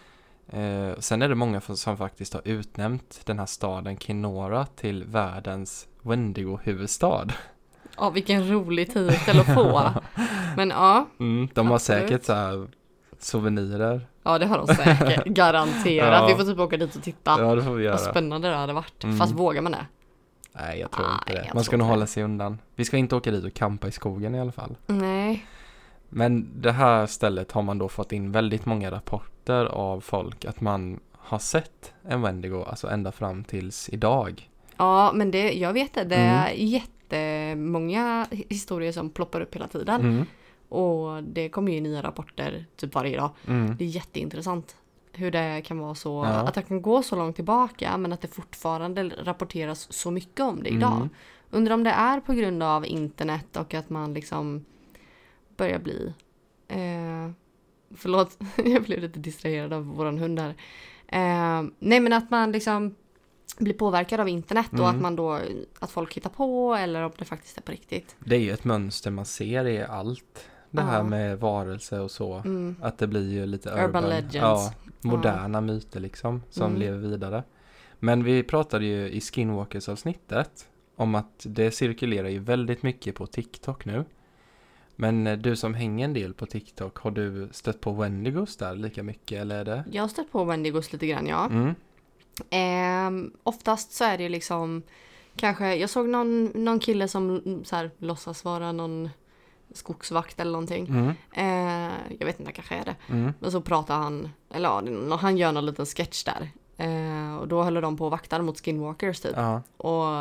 [0.49, 5.87] Eh, sen är det många som faktiskt har utnämnt den här staden Kenora till världens
[6.01, 7.27] Wendigo-huvudstad.
[7.97, 9.81] Ja, vilken rolig titel att få.
[10.55, 12.01] Men ja, Mm, de har Absolut.
[12.09, 12.67] säkert så här
[13.19, 14.07] souvenirer.
[14.23, 15.25] ja det har de säkert.
[15.25, 16.21] Garanterat.
[16.21, 16.27] Ja.
[16.27, 17.35] Vi får typ åka dit och titta.
[17.39, 17.97] Ja, det får vi Vad göra.
[18.11, 19.03] spännande det hade varit.
[19.03, 19.17] Mm.
[19.17, 19.85] Fast vågar man det?
[20.59, 21.53] Nej, jag tror Nej, inte det.
[21.53, 22.61] Man ska nog hålla sig undan.
[22.75, 24.75] Vi ska inte åka dit och campa i skogen i alla fall.
[24.87, 25.45] Nej.
[26.09, 30.61] Men det här stället har man då fått in väldigt många rapporter av folk att
[30.61, 34.49] man har sett en Wendigo, alltså ända fram tills idag.
[34.77, 36.03] Ja, men det, jag vet det.
[36.03, 36.35] Det Mm.
[36.35, 40.01] är jättemånga historier som ploppar upp hela tiden.
[40.01, 40.25] Mm.
[40.69, 43.29] Och det kommer ju nya rapporter typ varje dag.
[43.47, 43.75] Mm.
[43.77, 44.75] Det är jätteintressant.
[45.17, 46.29] Hur det kan vara så, Ja.
[46.29, 50.63] att det kan gå så långt tillbaka men att det fortfarande rapporteras så mycket om
[50.63, 50.95] det idag.
[50.95, 51.09] Mm.
[51.51, 54.65] Undrar om det är på grund av internet och att man liksom
[55.57, 56.13] börjar bli...
[56.67, 57.31] Eh,
[57.95, 60.55] förlåt, jag blev lite distraherad av våran hund här.
[61.07, 62.95] Eh, nej men att man liksom
[63.57, 64.95] blir påverkad av internet och Mm.
[64.95, 65.39] att man då,
[65.79, 68.15] att folk hittar på eller om det faktiskt är på riktigt.
[68.19, 70.49] Det är ju ett mönster man ser i allt.
[70.71, 72.33] Det här med varelse och så.
[72.33, 72.75] Mm.
[72.81, 74.33] Att det blir ju lite Urban urban, legends.
[74.35, 76.79] Ja, moderna myter liksom som Mm.
[76.79, 77.43] lever vidare.
[77.99, 83.27] Men vi pratade ju i Skinwalkers avsnittet om att det cirkulerar ju väldigt mycket på
[83.27, 84.05] TikTok nu.
[84.95, 88.75] Men eh, du som hänger en del på TikTok, har du stött på Wendigos där
[88.75, 89.83] lika mycket eller är det?
[89.91, 91.45] Jag har stött på Wendigos lite grann ja.
[91.45, 91.75] Mm.
[92.49, 94.83] Ehm, oftast så är det liksom
[95.35, 99.09] kanske, jag såg någon, någon kille som mm, så här, låtsas vara någon
[99.73, 100.87] skogsvakt eller någonting.
[100.87, 101.09] Mm.
[101.33, 102.95] Eh, jag vet inte, kanske är det.
[103.09, 103.33] Mm.
[103.39, 104.69] Men så pratar han, eller
[105.09, 106.49] ja, han gör någon liten sketch där.
[106.77, 109.33] Eh, och då håller de på och vaktar mot skinwalkers typ.
[109.35, 109.61] Ja.
[109.77, 110.17] Och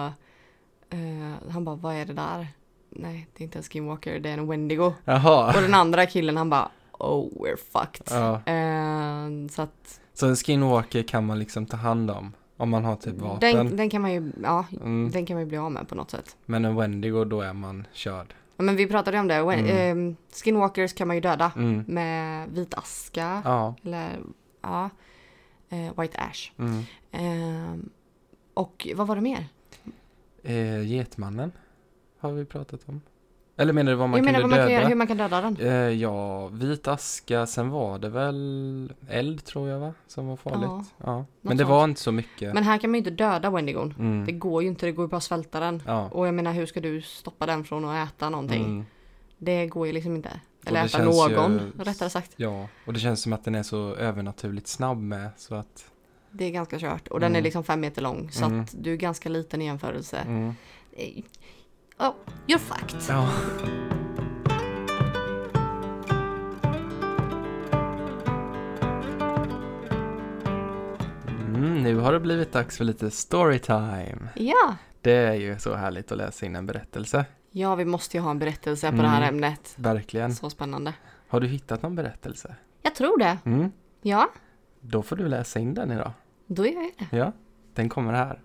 [0.90, 2.48] eh, han bara, vad är det där?
[2.90, 4.92] Nej, det är inte en skinwalker, det är en wendigo.
[5.04, 5.46] Jaha.
[5.56, 8.12] Och den andra killen han bara, oh we're fucked.
[8.46, 12.32] Eh, så att Så en skinwalker kan man liksom ta hand om?
[12.56, 13.56] Om man har typ vapen?
[13.56, 15.11] den, den kan man ju, ja, Mm.
[15.11, 16.37] den kan man ju bli av med på något sätt.
[16.46, 18.35] Men en Wendigo, då är man körd.
[18.56, 20.08] Ja, Men vi pratade om det, Mm.
[20.08, 20.14] eh,
[20.44, 21.84] skinwalkers kan man ju döda Mm.
[21.88, 23.42] med vit aska.
[23.44, 23.74] Ja.
[23.84, 24.18] Eller
[24.62, 24.90] ja,
[25.68, 26.52] eh, white ash.
[26.58, 26.82] Mm.
[27.12, 27.90] Ehm,
[28.54, 29.46] och vad var det mer?
[30.42, 31.52] Eh, Getmannen
[32.18, 33.00] har vi pratat om.
[33.58, 35.40] Eller menar du vad man jag menar vad man kan göra, hur man kan döda
[35.40, 35.56] den.
[35.60, 39.94] Eh, ja, vit aska, sen var det väl eld tror jag va?
[40.06, 40.94] Som var farligt.
[41.04, 41.24] Ja.
[41.40, 41.70] Men det sånt.
[41.70, 42.54] var inte så mycket.
[42.54, 43.88] Men här kan man ju inte döda Wendigon.
[43.88, 44.38] Det mm.
[44.38, 45.82] går ju inte, det går ju bara att svälta den.
[45.86, 46.08] Ja.
[46.12, 48.64] Och jag menar hur ska du stoppa den från att äta någonting?
[48.64, 48.84] Mm.
[49.38, 50.40] Det går ju liksom inte.
[50.66, 52.32] Eller det äta någon, ju- rättare sagt.
[52.36, 55.90] ja, och det känns som att den är så övernaturligt snabb med så att
[56.30, 57.08] Det är ganska kört.
[57.08, 57.38] Och den Mm.
[57.38, 58.30] är liksom fem meter lång.
[58.30, 58.60] Så Mm.
[58.60, 60.18] att du är ganska liten i jämförelse.
[60.18, 60.54] mm.
[61.98, 62.12] Oh,
[62.46, 63.02] you're fucked.
[63.09, 63.28] Ja.
[71.28, 74.28] Mm, nu har det blivit dags för lite storytime.
[74.35, 74.76] Ja.
[75.00, 77.24] Det är ju så härligt att läsa in en berättelse.
[77.50, 79.02] Ja, vi måste ju ha en berättelse på Mm.
[79.04, 79.74] det här ämnet.
[79.76, 80.35] Verkligen.
[80.35, 80.92] Så spännande.
[81.28, 82.54] Har du hittat någon berättelse?
[82.82, 83.38] Jag tror det.
[83.44, 83.72] Mm.
[84.02, 84.28] Ja,
[84.80, 86.12] Då får du läsa in den idag.
[86.46, 87.16] då gör jag det.
[87.16, 87.32] Ja,
[87.74, 88.40] den kommer här.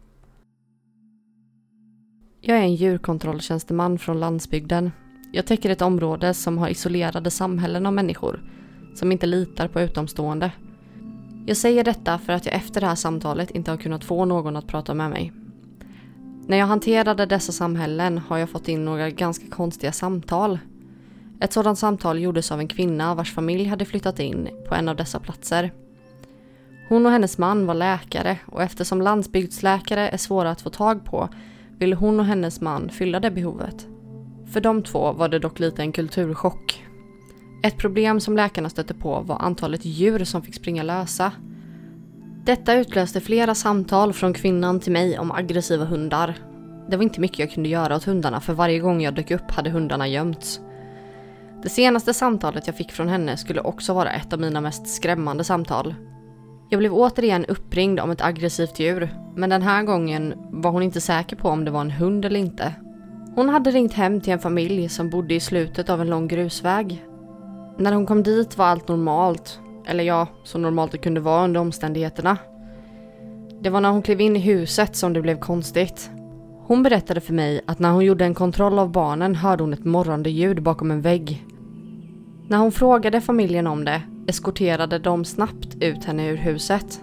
[2.44, 4.92] Jag är en djurkontrolltjänsteman från landsbygden.
[5.32, 8.44] Jag täcker ett område som har isolerade samhällen av människor
[8.96, 10.52] som inte litar på utomstående.
[11.46, 14.56] Jag säger detta för att jag efter det här samtalet inte har kunnat få någon
[14.56, 15.34] att prata med mig.
[16.48, 20.60] När jag hanterade dessa samhällen har jag fått in några ganska konstiga samtal.
[21.40, 24.96] Ett sådant samtal gjordes av en kvinna vars familj hade flyttat in på en av
[24.96, 25.74] dessa platser.
[26.90, 31.30] Hon och hennes man var läkare och eftersom landsbygdsläkare är svåra att få tag på
[31.82, 33.88] ville hon och hennes man fylla det behovet.
[34.52, 36.86] För de två var det dock lite en kulturchock.
[37.64, 41.32] Ett problem som läkarna stötte på var antalet djur som fick springa lösa.
[42.44, 46.36] Detta utlöste flera samtal från kvinnan till mig om aggressiva hundar.
[46.90, 49.52] Det var inte mycket jag kunde göra åt hundarna för varje gång jag dök upp
[49.52, 50.60] hade hundarna gömts.
[51.64, 55.44] Det senaste samtalet jag fick från henne skulle också vara ett av mina mest skrämmande
[55.44, 55.96] samtal.
[56.70, 61.02] Jag blev återigen uppringd om ett aggressivt djur, men den här gången var hon inte
[61.02, 62.76] säker på om det var en hund eller inte.
[63.36, 67.06] Hon hade ringt hem till en familj som bodde i slutet av en lång grusväg.
[67.78, 71.60] När hon kom dit var allt normalt, eller ja, så normalt det kunde vara under
[71.60, 72.38] omständigheterna.
[73.62, 76.12] Det var när hon klev in i huset som det blev konstigt.
[76.66, 79.86] Hon berättade för mig att när hon gjorde en kontroll av barnen hörde hon ett
[79.86, 81.46] morrande ljud bakom en vägg.
[82.48, 87.02] När hon frågade familjen om det eskorterade de snabbt ut henne ur huset.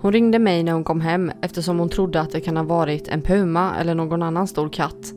[0.00, 3.08] Hon ringde mig när hon kom hem eftersom hon trodde att det kan ha varit
[3.08, 5.12] en puma eller någon annan stor katt.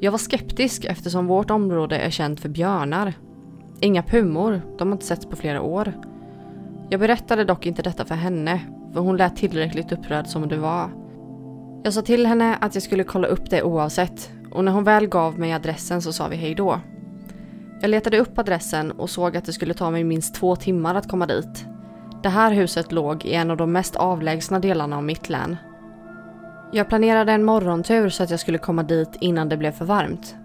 [0.00, 3.14] Jag var skeptisk eftersom vårt område är känt för björnar.
[3.80, 5.92] Inga pumor, de har inte setts på flera år.
[6.90, 8.60] Jag berättade dock inte detta för henne,
[8.92, 10.90] för hon lät tillräckligt upprörd som det var.
[11.84, 15.06] Jag sa till henne att jag skulle kolla upp det oavsett och när hon väl
[15.06, 16.80] gav mig adressen så sa vi hejdå.
[17.80, 21.08] Jag letade upp adressen och såg att det skulle ta mig minst två timmar att
[21.08, 21.66] komma dit.
[22.22, 25.56] Det här huset låg i en av de mest avlägsna delarna av mitt län.
[26.72, 30.36] Jag planerade en morgontur så att jag skulle komma dit innan det blev för varmt.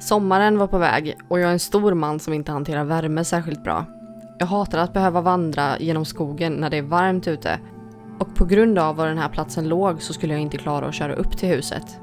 [0.00, 3.64] Sommaren var på väg och jag är en stor man som inte hanterar värme särskilt
[3.64, 3.84] bra.
[4.38, 7.58] Jag hatar att behöva vandra genom skogen när det är varmt ute
[8.18, 10.94] och på grund av var den här platsen låg så skulle jag inte klara att
[10.94, 12.00] köra upp till huset.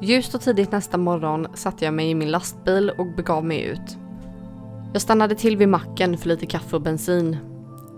[0.00, 3.98] Ljust och tidigt nästa morgon satte jag mig i min lastbil och begav mig ut.
[4.92, 7.36] Jag stannade till vid macken för lite kaffe och bensin.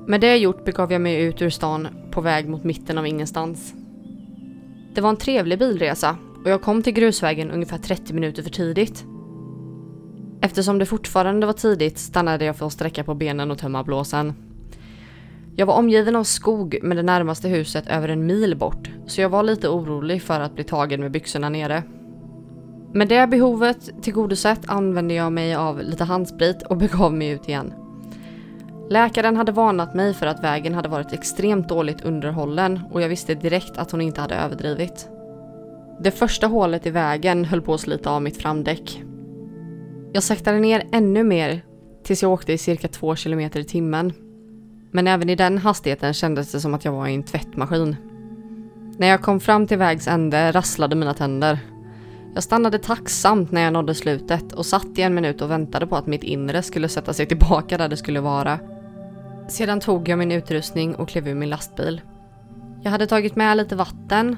[0.08, 3.74] Med det gjort begav jag mig ut ur stan på väg mot mitten av ingenstans.
[4.94, 9.04] Det var en trevlig bilresa och jag kom till grusvägen ungefär 30 minuter för tidigt.
[10.40, 14.34] Eftersom det fortfarande var tidigt stannade jag för att sträcka på benen och tömma blåsen.
[15.56, 19.28] Jag var omgiven av skog med det närmaste huset över en mil bort, så jag
[19.28, 21.82] var lite orolig för att bli tagen med byxorna nere.
[22.92, 27.72] Med det behovet tillgodosett använde jag mig av lite handsprit och begav mig ut igen.
[28.90, 33.34] Läkaren hade varnat mig för att vägen hade varit extremt dåligt underhållen och jag visste
[33.34, 35.08] direkt att hon inte hade överdrivit.
[36.00, 39.02] Det första hålet i vägen höll på att slita av mitt framdäck.
[40.12, 41.64] Jag saktade ner ännu mer
[42.04, 44.12] tills jag åkte i cirka två kilometer i timmen
[44.90, 47.96] men även i den hastigheten kändes det som att jag var i en tvättmaskin.
[48.98, 51.58] När jag kom fram till vägs ände rasslade mina tänder.
[52.34, 55.96] Jag stannade tacksamt när jag nådde slutet och satt i en minut och väntade på
[55.96, 58.58] att mitt inre skulle sätta sig tillbaka där det skulle vara.
[59.48, 62.00] Sedan tog jag min utrustning och klev ur min lastbil.
[62.82, 64.36] Jag hade tagit med lite vatten,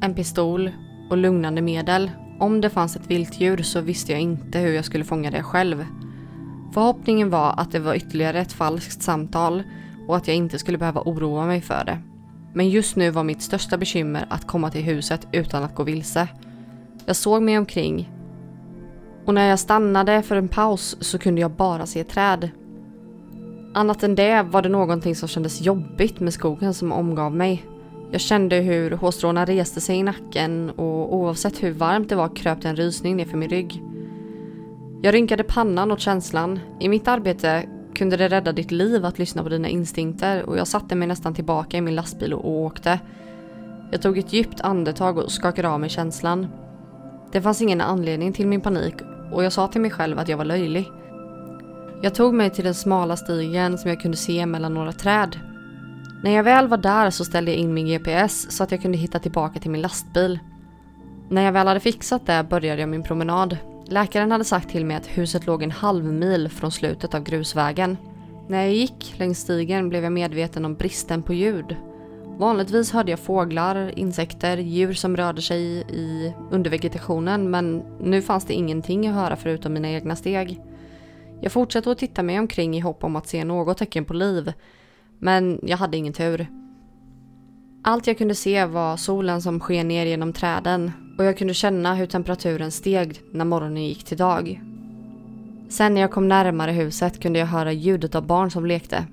[0.00, 0.70] en pistol
[1.10, 2.10] och lugnande medel.
[2.40, 5.84] Om det fanns ett viltdjur så visste jag inte hur jag skulle fånga det själv.
[6.74, 9.62] Förhoppningen var att det var ytterligare ett falskt samtal
[10.08, 11.98] och att jag inte skulle behöva oroa mig för det.
[12.52, 16.28] Men just nu var mitt största bekymmer att komma till huset utan att gå vilse.
[17.06, 18.10] Jag såg mig omkring
[19.24, 22.50] och när jag stannade för en paus så kunde jag bara se träd.
[23.74, 27.66] Annat än det var det någonting som kändes jobbigt med skogen som omgav mig.
[28.10, 32.62] Jag kände hur hårstråna reste sig i nacken och oavsett hur varmt det var kröp
[32.62, 33.82] det en rysning ner för min rygg.
[35.02, 36.60] Jag rynkade pannan åt känslan.
[36.80, 40.68] I mitt arbete kunde det rädda ditt liv att lyssna på dina instinkter och jag
[40.68, 43.00] satte mig nästan tillbaka i min lastbil och åkte.
[43.90, 46.46] Jag tog ett djupt andetag och skakade av mig känslan.
[47.32, 48.94] Det fanns ingen anledning till min panik
[49.32, 50.90] och jag sa till mig själv att jag var löjlig.
[52.04, 55.40] Jag tog mig till den smala stigen som jag kunde se mellan några träd.
[56.22, 58.98] När jag väl var där så ställde jag in min GPS så att jag kunde
[58.98, 60.38] hitta tillbaka till min lastbil.
[61.28, 63.56] När jag väl hade fixat det började jag min promenad.
[63.86, 67.96] Läkaren hade sagt till mig att huset låg en halv mil från slutet av grusvägen.
[68.48, 71.76] När jag gick längs stigen blev jag medveten om bristen på ljud.
[72.38, 78.54] Vanligtvis hörde jag fåglar, insekter, djur som rörde sig i undervegetationen men nu fanns det
[78.54, 80.60] ingenting att höra förutom mina egna steg.
[81.42, 84.52] Jag fortsatte att titta mig omkring i hopp om att se något tecken på liv,
[85.18, 86.46] men jag hade ingen tur.
[87.84, 91.94] Allt jag kunde se var solen som sken ner genom träden och jag kunde känna
[91.94, 94.62] hur temperaturen steg när morgonen gick till dag.
[95.68, 99.06] Sen när jag kom närmare huset kunde jag höra ljudet av barn som lekte.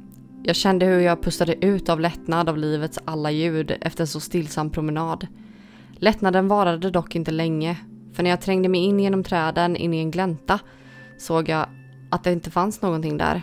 [0.43, 4.19] Jag kände hur jag pustade ut av lättnad av livets alla ljud efter en så
[4.19, 5.27] stillsam promenad.
[5.97, 7.77] Lättnaden varade dock inte länge,
[8.13, 10.59] för när jag trängde mig in genom träden in i en glänta
[11.17, 11.65] såg jag
[12.09, 13.41] att det inte fanns någonting där.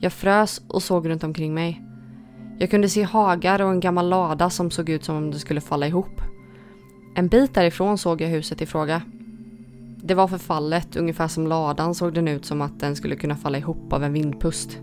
[0.00, 1.82] Jag frös och såg runt omkring mig.
[2.58, 5.60] Jag kunde se hagar och en gammal lada som såg ut som om det skulle
[5.60, 6.20] falla ihop.
[7.14, 9.02] En bit därifrån såg jag huset i fråga.
[9.96, 13.58] Det var förfallet, ungefär som ladan såg den ut som att den skulle kunna falla
[13.58, 14.78] ihop av en vindpust.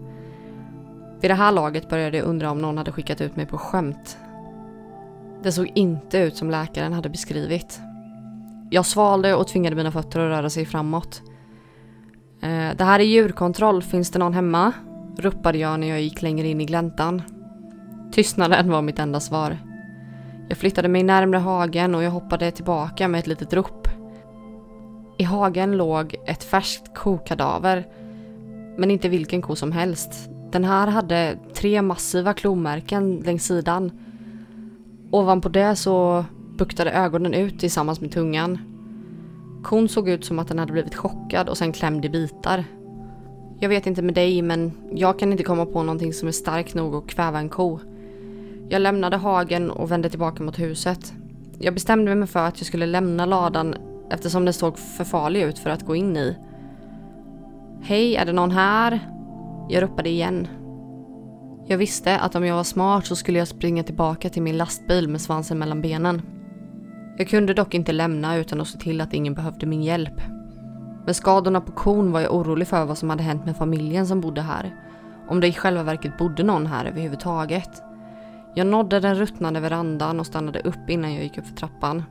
[1.22, 4.18] Vid det här laget började jag undra om någon hade skickat ut mig på skämt.
[5.44, 7.80] Det såg inte ut som läkaren hade beskrivit.
[8.70, 11.22] Jag svalde och tvingade mina fötter att röra sig framåt.
[12.44, 14.74] Eh, det här är djurkontroll, finns det någon hemma?
[15.18, 17.22] ropade jag när jag gick längre in i gläntan.
[18.12, 19.58] Tystnaden var mitt enda svar.
[20.50, 23.88] Jag flyttade mig närmre hagen och jag hoppade tillbaka med ett litet rop.
[25.18, 27.88] I hagen låg ett färskt kokadaver.
[28.78, 30.30] Men inte vilken ko som helst.
[30.52, 33.92] Den här hade tre massiva klomärken längs sidan.
[35.12, 36.26] Ovanpå det så
[36.58, 38.73] buktade ögonen ut tillsammans med tungan.
[39.64, 42.66] Kon såg ut som att den hade blivit chockad och sen klämd i bitar.
[43.60, 46.74] Jag vet inte med dig men jag kan inte komma på någonting som är starkt
[46.74, 47.80] nog att kväva en ko.
[48.70, 51.14] Jag lämnade hagen och vände tillbaka mot huset.
[51.60, 53.76] Jag bestämde mig för att jag skulle lämna ladan
[54.10, 56.38] eftersom den såg för farlig ut för att gå in i.
[57.82, 59.00] Hej, är det någon här?
[59.70, 60.48] Jag ropade igen.
[61.68, 65.10] Jag visste att om jag var smart så skulle jag springa tillbaka till min lastbil
[65.10, 66.22] med svansen mellan benen.
[67.18, 70.22] Jag kunde dock inte lämna utan att se till att ingen behövde min hjälp.
[71.06, 74.22] Med skadorna på kon var jag orolig för vad som hade hänt med familjen som
[74.22, 74.76] bodde här.
[75.28, 77.84] Om det i själva verket bodde någon här överhuvudtaget.
[78.56, 82.04] Jag nådde den ruttnande verandan och stannade upp innan jag gick upp för trappan.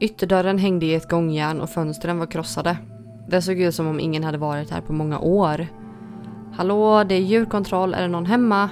[0.00, 2.76] Ytterdörren hängde i ett gångjärn och fönstren var krossade.
[3.28, 5.66] Det såg ut som om ingen hade varit här på många år.
[6.52, 8.70] Hallå, det är djurkontroll, är det någon hemma?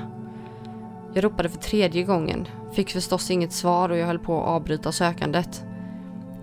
[1.15, 4.93] Jag ropade för tredje gången, fick förstås inget svar och jag höll på att avbryta
[4.93, 5.65] sökandet.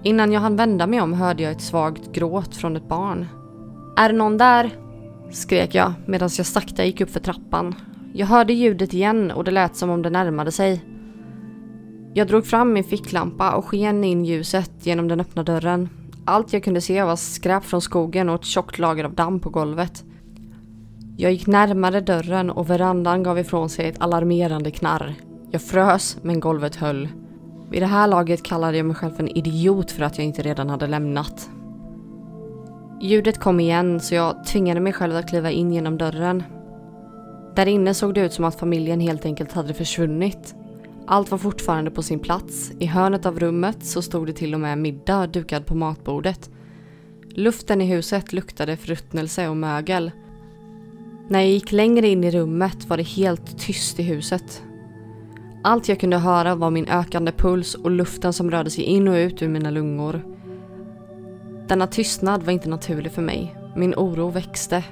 [0.03, 3.27] Innan jag hann vända mig om hörde jag ett svagt gråt från ett barn.
[3.97, 4.69] Är det någon där?
[5.31, 7.75] skrek jag medan jag sakta gick upp för trappan.
[8.13, 10.85] Jag hörde ljudet igen och det lät som om det närmade sig.
[12.13, 15.89] Jag drog fram min ficklampa och sken in ljuset genom den öppna dörren.
[16.25, 19.49] Allt jag kunde se var skräp från skogen och ett tjockt lager av damm på
[19.49, 20.03] golvet.
[21.17, 25.15] Jag gick närmare dörren och verandan gav ifrån sig ett alarmerande knarr.
[25.53, 27.07] Jag frös, men golvet höll.
[27.69, 30.69] Vid det här laget kallade jag mig själv en idiot för att jag inte redan
[30.69, 31.49] hade lämnat.
[33.01, 36.43] Ljudet kom igen så jag tvingade mig själv att kliva in genom dörren.
[37.55, 40.55] Där inne såg det ut som att familjen helt enkelt hade försvunnit.
[41.07, 42.71] Allt var fortfarande på sin plats.
[42.79, 46.49] I hörnet av rummet så stod det till och med middag dukad på matbordet.
[47.29, 50.11] Luften i huset luktade förruttnelse och mögel.
[51.27, 54.63] När jag gick längre in i rummet var det helt tyst i huset.
[55.63, 59.15] Allt jag kunde höra var min ökande puls och luften som rörde sig in och
[59.15, 60.21] ut ur mina lungor.
[61.67, 63.55] Denna tystnad var inte naturlig för mig.
[63.75, 64.83] Min oro växte.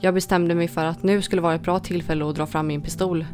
[0.00, 2.82] Jag bestämde mig för att nu skulle vara ett bra tillfälle att dra fram min
[2.82, 3.26] pistol.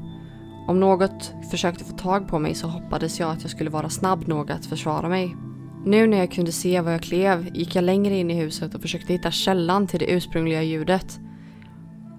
[0.68, 4.28] Om något försökte få tag på mig så hoppades jag att jag skulle vara snabb
[4.28, 5.36] nog att försvara mig.
[5.84, 8.82] Nu när jag kunde se var jag klev gick jag längre in i huset och
[8.82, 11.20] försökte hitta källan till det ursprungliga ljudet.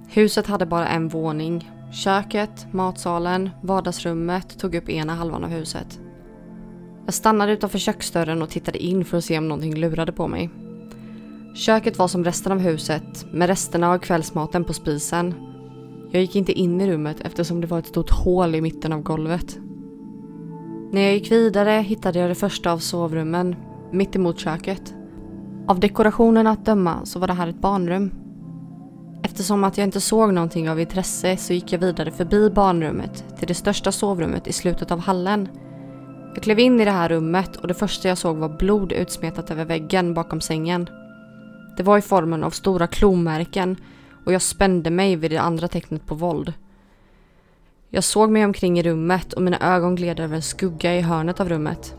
[0.08, 1.70] Huset hade bara en våning.
[1.92, 6.00] Köket, matsalen, vardagsrummet tog upp ena halvan av huset.
[7.06, 10.50] Jag stannade utanför köksdörren och tittade in för att se om någonting lurade på mig.
[11.56, 15.34] Köket var som resten av huset, med resterna av kvällsmaten på spisen.
[16.12, 19.02] Jag gick inte in i rummet eftersom det var ett stort hål i mitten av
[19.02, 19.60] golvet.
[20.92, 23.56] När jag gick vidare hittade jag det första av sovrummen,
[23.92, 24.94] mitt emot köket.
[25.68, 28.12] Av dekorationen att döma så var det här ett barnrum.
[29.24, 33.48] Eftersom att jag inte såg någonting av intresse så gick jag vidare förbi barnrummet till
[33.48, 35.50] det största sovrummet i slutet av hallen.
[36.34, 39.52] Jag klev in i det här rummet och det första jag såg var blod utsmetat
[39.52, 40.90] över väggen bakom sängen.
[41.78, 43.78] Det var i formen av stora klomärken
[44.26, 46.54] och jag spände mig vid det andra tecknet på våld.
[47.90, 51.40] Jag såg mig omkring i rummet och mina ögon gled över en skugga i hörnet
[51.40, 51.96] av rummet.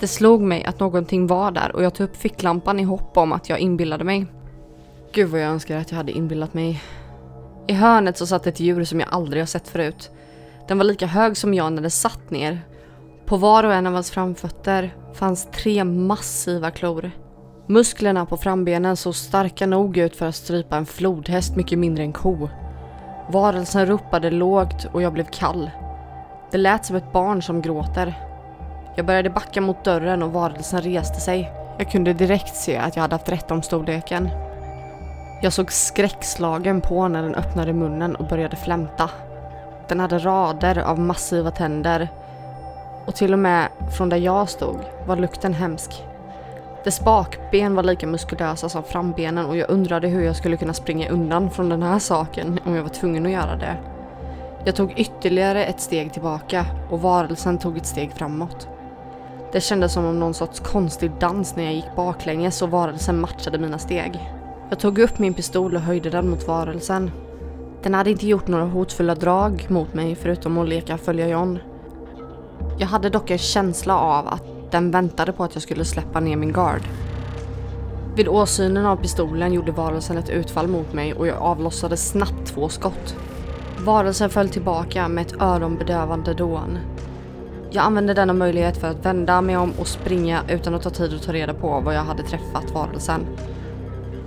[0.00, 3.32] Det slog mig att någonting var där och jag tog upp ficklampan i hopp om
[3.32, 4.26] att jag inbillade mig.
[5.12, 6.82] Gud vad jag önskar att jag hade inbillat mig.
[7.66, 10.10] I hörnet så satt ett djur som jag aldrig har sett förut.
[10.68, 12.60] Den var lika hög som jag när den satt ner.
[13.26, 17.10] På var och en av hans framfötter fanns tre massiva klor.
[17.66, 22.12] Musklerna på frambenen såg starka nog ut för att strypa en flodhäst mycket mindre än
[22.12, 22.48] ko.
[23.28, 25.70] Varelsen ropade lågt och jag blev kall.
[26.50, 28.14] Det lät som ett barn som gråter.
[28.96, 31.52] Jag började backa mot dörren och varelsen reste sig.
[31.78, 34.28] Jag kunde direkt se att jag hade haft rätt om storleken.
[35.42, 39.10] Jag såg skräckslagen på när den öppnade munnen och började flämta.
[39.88, 42.08] Den hade rader av massiva tänder
[43.06, 46.04] och till och med från där jag stod var lukten hemsk.
[46.84, 51.08] Dess bakben var lika muskulösa som frambenen och jag undrade hur jag skulle kunna springa
[51.08, 53.76] undan från den här saken om jag var tvungen att göra det.
[54.64, 58.68] Jag tog ytterligare ett steg tillbaka och varelsen tog ett steg framåt.
[59.52, 63.58] Det kändes som om någon sorts konstig dans när jag gick baklänges och varelsen matchade
[63.58, 64.20] mina steg.
[64.70, 67.10] Jag tog upp min pistol och höjde den mot varelsen.
[67.82, 71.58] Den hade inte gjort några hotfulla drag mot mig förutom att leka följa John.
[72.78, 76.36] Jag hade dock en känsla av att den väntade på att jag skulle släppa ner
[76.36, 76.82] min gard.
[78.16, 82.68] Vid åsynen av pistolen gjorde varelsen ett utfall mot mig och jag avlossade snabbt två
[82.68, 83.16] skott.
[83.78, 86.78] Varelsen föll tillbaka med ett öronbedövande dån.
[87.70, 91.14] Jag använde denna möjlighet för att vända mig om och springa utan att ta tid
[91.14, 93.26] att ta reda på var jag hade träffat varelsen.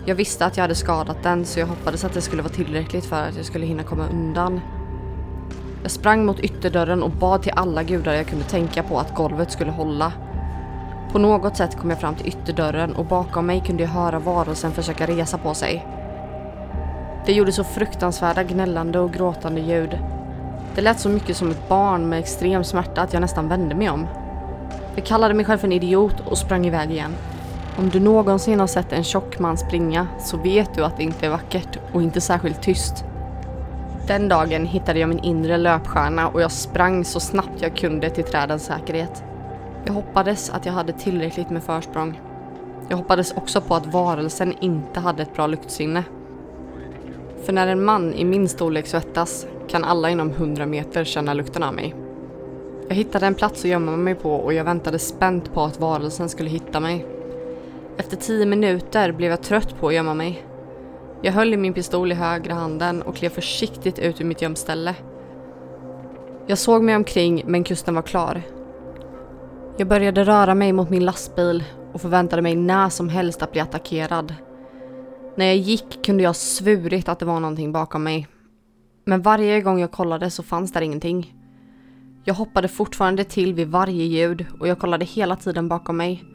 [0.06, 3.06] Jag visste att jag hade skadat den så jag hoppades att det skulle vara tillräckligt
[3.06, 4.62] för att jag skulle hinna komma undan.
[5.82, 9.51] Jag sprang mot ytterdörren och bad till alla gudar jag kunde tänka på att golvet
[9.51, 10.14] skulle hålla.
[11.12, 14.72] På något sätt kom jag fram till ytterdörren och bakom mig kunde jag höra varelsen
[14.72, 15.88] försöka resa på sig.
[17.26, 19.99] Det gjorde så fruktansvärda gnällande och gråtande ljud.
[20.76, 23.89] Det lät så mycket som ett barn med extrem smärta att jag nästan vände mig
[23.89, 24.08] om.
[24.95, 27.16] Jag kallade mig själv för en idiot och sprang iväg igen.
[27.78, 31.26] Om du någonsin har sett en tjock man springa så vet du att det inte
[31.26, 33.06] är vackert och inte särskilt tyst.
[34.08, 38.24] Den dagen hittade jag min inre löpstjärna och jag sprang så snabbt jag kunde till
[38.24, 39.24] trädens säkerhet.
[39.86, 42.22] Jag hoppades att jag hade tillräckligt med försprång.
[42.90, 46.04] Jag hoppades också på att varelsen inte hade ett bra luktsinne.
[47.46, 51.64] För när en man i min storlek svettas kan alla inom 100 meter känna lukten
[51.64, 51.96] av mig.
[52.88, 56.30] Jag hittade en plats att gömma mig på och jag väntade spänt på att varelsen
[56.30, 57.06] skulle hitta mig.
[57.98, 60.46] Efter tio minuter blev jag trött på att gömma mig.
[61.22, 64.96] Jag höll i min pistol i högra handen och klev försiktigt ut ur mitt gömställe.
[66.48, 68.41] Jag såg mig omkring men kusten var klar.
[69.78, 71.64] Jag började röra mig mot min lastbil
[71.94, 74.34] och förväntade mig när som helst att bli attackerad.
[75.36, 78.28] När jag gick kunde jag svurit att det var någonting bakom mig.
[79.06, 81.34] Men varje gång jag kollade så fanns där ingenting.
[82.24, 86.33] Jag hoppade fortfarande till vid varje ljud och jag kollade hela tiden bakom mig.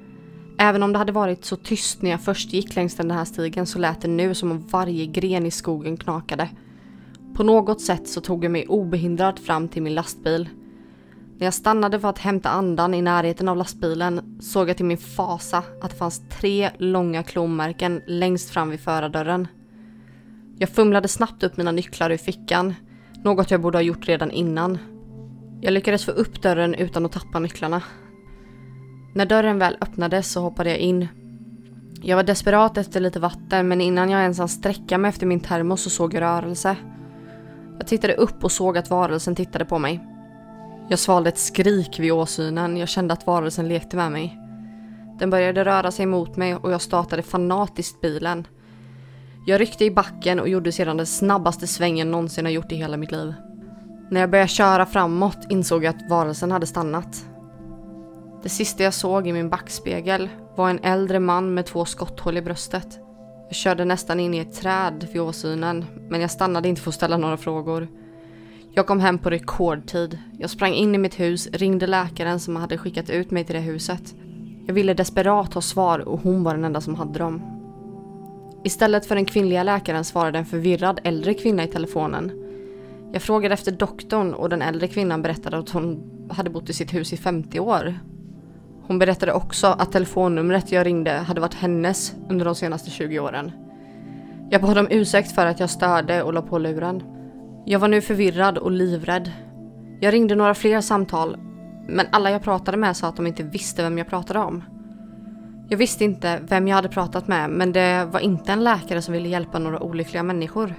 [0.60, 3.66] Även om det hade varit så tyst när jag först gick längs den här stigen
[3.66, 6.48] så lät det nu som om varje gren i skogen knakade.
[7.34, 10.48] På något sätt så tog jag mig obehindrat fram till min lastbil.
[11.38, 14.98] När jag stannade för att hämta andan i närheten av lastbilen såg jag till min
[14.98, 19.48] fasa att det fanns tre långa klomärken längst fram vid förardörren.
[20.58, 22.74] Jag fumlade snabbt upp mina nycklar ur fickan,
[23.24, 24.78] något jag borde ha gjort redan innan.
[25.60, 27.82] Jag lyckades få upp dörren utan att tappa nycklarna.
[29.18, 31.08] När dörren väl öppnades så hoppade jag in.
[32.02, 35.40] Jag var desperat efter lite vatten men innan jag ens hann sträcka mig efter min
[35.40, 36.76] termos så såg jag rörelse.
[37.78, 40.00] Jag tittade upp och såg att varelsen tittade på mig.
[40.88, 44.38] Jag svalde ett skrik vid åsynen, jag kände att varelsen lekte med mig.
[45.18, 48.46] Den började röra sig mot mig och jag startade fanatiskt bilen.
[49.46, 52.96] Jag ryckte i backen och gjorde sedan den snabbaste svängen någonsin har gjort i hela
[52.96, 53.34] mitt liv.
[54.10, 57.24] När jag började köra framåt insåg jag att varelsen hade stannat.
[58.42, 62.42] Det sista jag såg i min backspegel var en äldre man med två skotthål i
[62.42, 62.98] bröstet.
[63.48, 66.94] Jag körde nästan in i ett träd vid åsynen, men jag stannade inte för att
[66.94, 67.88] ställa några frågor.
[68.72, 70.18] Jag kom hem på rekordtid.
[70.38, 73.60] Jag sprang in i mitt hus, ringde läkaren som hade skickat ut mig till det
[73.60, 74.14] huset.
[74.66, 77.42] Jag ville desperat ha svar och hon var den enda som hade dem.
[78.64, 82.32] Istället för den kvinnliga läkaren svarade en förvirrad äldre kvinna i telefonen.
[83.12, 86.94] Jag frågade efter doktorn och den äldre kvinnan berättade att hon hade bott i sitt
[86.94, 87.94] hus i 50 år.
[88.88, 93.52] Hon berättade också att telefonnumret jag ringde hade varit hennes under de senaste 20 åren.
[94.50, 97.02] Jag bad om ursäkt för att jag störde och la på luren.
[97.66, 99.32] Jag var nu förvirrad och livrädd.
[100.00, 101.36] Jag ringde några fler samtal,
[101.88, 104.64] men alla jag pratade med sa att de inte visste vem jag pratade om.
[105.68, 109.14] Jag visste inte vem jag hade pratat med, men det var inte en läkare som
[109.14, 110.74] ville hjälpa några olyckliga människor.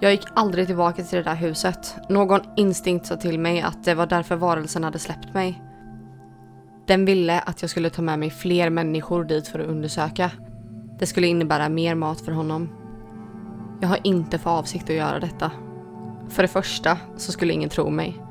[0.00, 1.96] Jag gick aldrig tillbaka till det där huset.
[2.08, 5.62] Någon instinkt sa till mig att det var därför varelsen hade släppt mig.
[6.88, 10.30] Den ville att jag skulle ta med mig fler människor dit för att undersöka.
[10.98, 12.68] Det skulle innebära mer mat för honom.
[13.80, 15.50] Jag har inte för avsikt att göra detta.
[16.28, 18.22] För det första så skulle ingen tro mig.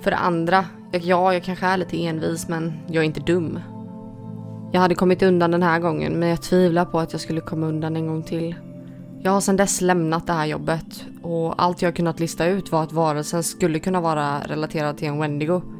[0.00, 3.60] För det andra, ja, jag kanske är lite envis men jag är inte dum.
[4.72, 7.66] Jag hade kommit undan den här gången men jag tvivlar på att jag skulle komma
[7.66, 8.54] undan en gång till.
[9.22, 12.82] Jag har sedan dess lämnat det här jobbet och allt jag kunnat lista ut var
[12.82, 15.79] att varelsen skulle kunna vara relaterad till en Wendigo.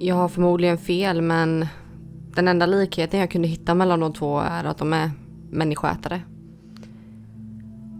[0.00, 1.66] Jag har förmodligen fel men
[2.34, 5.10] den enda likheten jag kunde hitta mellan de två är att de är
[5.50, 6.22] människoätare.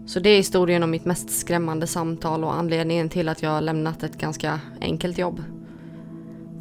[0.05, 4.03] Så det är historien om mitt mest skrämmande samtal och anledningen till att jag lämnat
[4.03, 5.43] ett ganska enkelt jobb.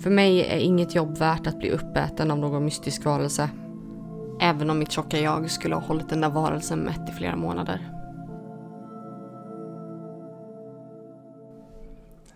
[0.01, 3.51] För mig är inget jobb värt att bli uppäten av någon mystisk varelse.
[4.41, 7.89] Även om mitt tjocka jag skulle ha hållit den där varelsen mätt i flera månader.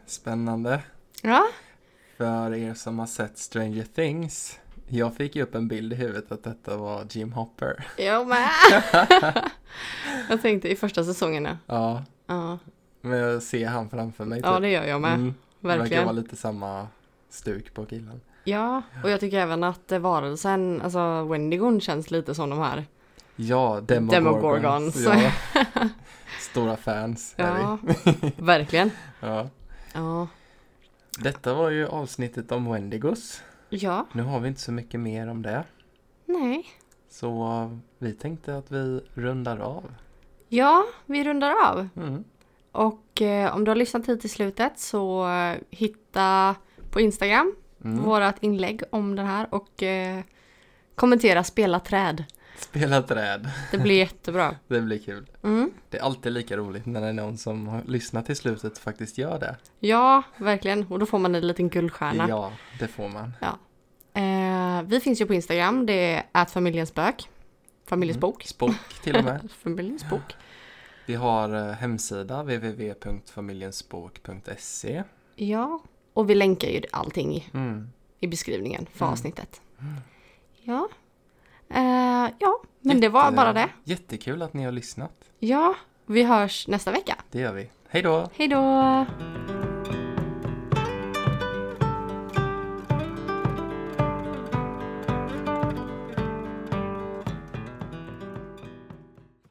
[0.07, 0.81] Spännande.
[1.23, 1.43] Ja,
[2.23, 4.59] För er som har sett Stranger Things.
[4.89, 7.87] Jag fick ju upp en bild i huvudet att detta var Jim Hopper.
[7.99, 8.49] jag med.
[10.29, 11.57] jag tänkte i första säsongen ja.
[11.67, 12.59] Ja, Ja,
[13.01, 14.41] men jag ser han framför mig.
[14.45, 14.63] ja typ.
[14.63, 15.15] det gör jag med.
[15.15, 16.05] Mm, det verkar Verkligen.
[16.05, 16.87] vara lite samma
[17.31, 18.21] stuk på killen.
[18.45, 22.85] Ja, och jag tycker även att varelsen, alltså Wendigon känns lite som de här.
[23.37, 24.95] Ja, Demogorgons.
[24.95, 24.97] Demogorgons.
[24.97, 25.31] Ja.
[26.41, 28.33] Stora fans är Ja, vi.
[28.37, 28.91] verkligen.
[29.21, 29.49] Ja.
[29.95, 30.29] Ja.
[31.19, 33.43] Detta var ju avsnittet om Wendigos.
[33.69, 35.65] Ja, Nu har vi inte så mycket mer om det.
[36.27, 36.67] nej.
[37.11, 39.95] Så vi tänkte att vi rundar av.
[40.49, 41.89] Ja, vi rundar av.
[41.97, 42.25] Mm.
[42.73, 46.55] Och eh, om du har lyssnat hit till slutet så eh, hitta
[46.91, 47.55] på Instagram
[47.85, 48.03] Mm.
[48.05, 50.21] vårat inlägg om den här och eh,
[50.95, 52.25] kommentera spela träd.
[52.63, 53.51] Spela träd.
[53.71, 54.55] Det blir jättebra.
[54.69, 55.31] Det blir kul.
[55.43, 55.71] Mm.
[55.91, 59.19] Det är alltid lika roligt när det är någon som har lyssnat till slutet faktiskt
[59.19, 59.57] gör det.
[59.81, 60.87] Ja, verkligen.
[60.87, 62.27] Och då får man en liten guldstjärna.
[62.29, 63.33] Ja, det får man.
[64.15, 65.87] Eh, vi finns ju på Instagram.
[65.87, 67.29] Det är familjens bök.
[67.87, 68.21] Familjens Mm.
[68.21, 68.43] bok.
[68.45, 69.49] Spok till och med.
[69.63, 70.37] Familjens bok.
[71.07, 75.03] Vi har eh, hemsida www.familjensspok.se
[75.37, 75.83] Ja,
[76.13, 77.89] och vi länkar ju allting mm.
[78.21, 79.13] i beskrivningen för Mm.
[79.13, 79.61] avsnittet.
[80.63, 80.89] Ja.
[81.75, 83.69] Eh, ja, men det var Jätte- bara det.
[83.85, 85.13] Jättekul att ni har lyssnat.
[85.39, 85.75] Ja,
[86.07, 87.17] vi hörs nästa vecka.
[87.31, 87.71] Det gör vi.
[87.89, 88.29] Hej då!
[88.37, 88.63] Hej då!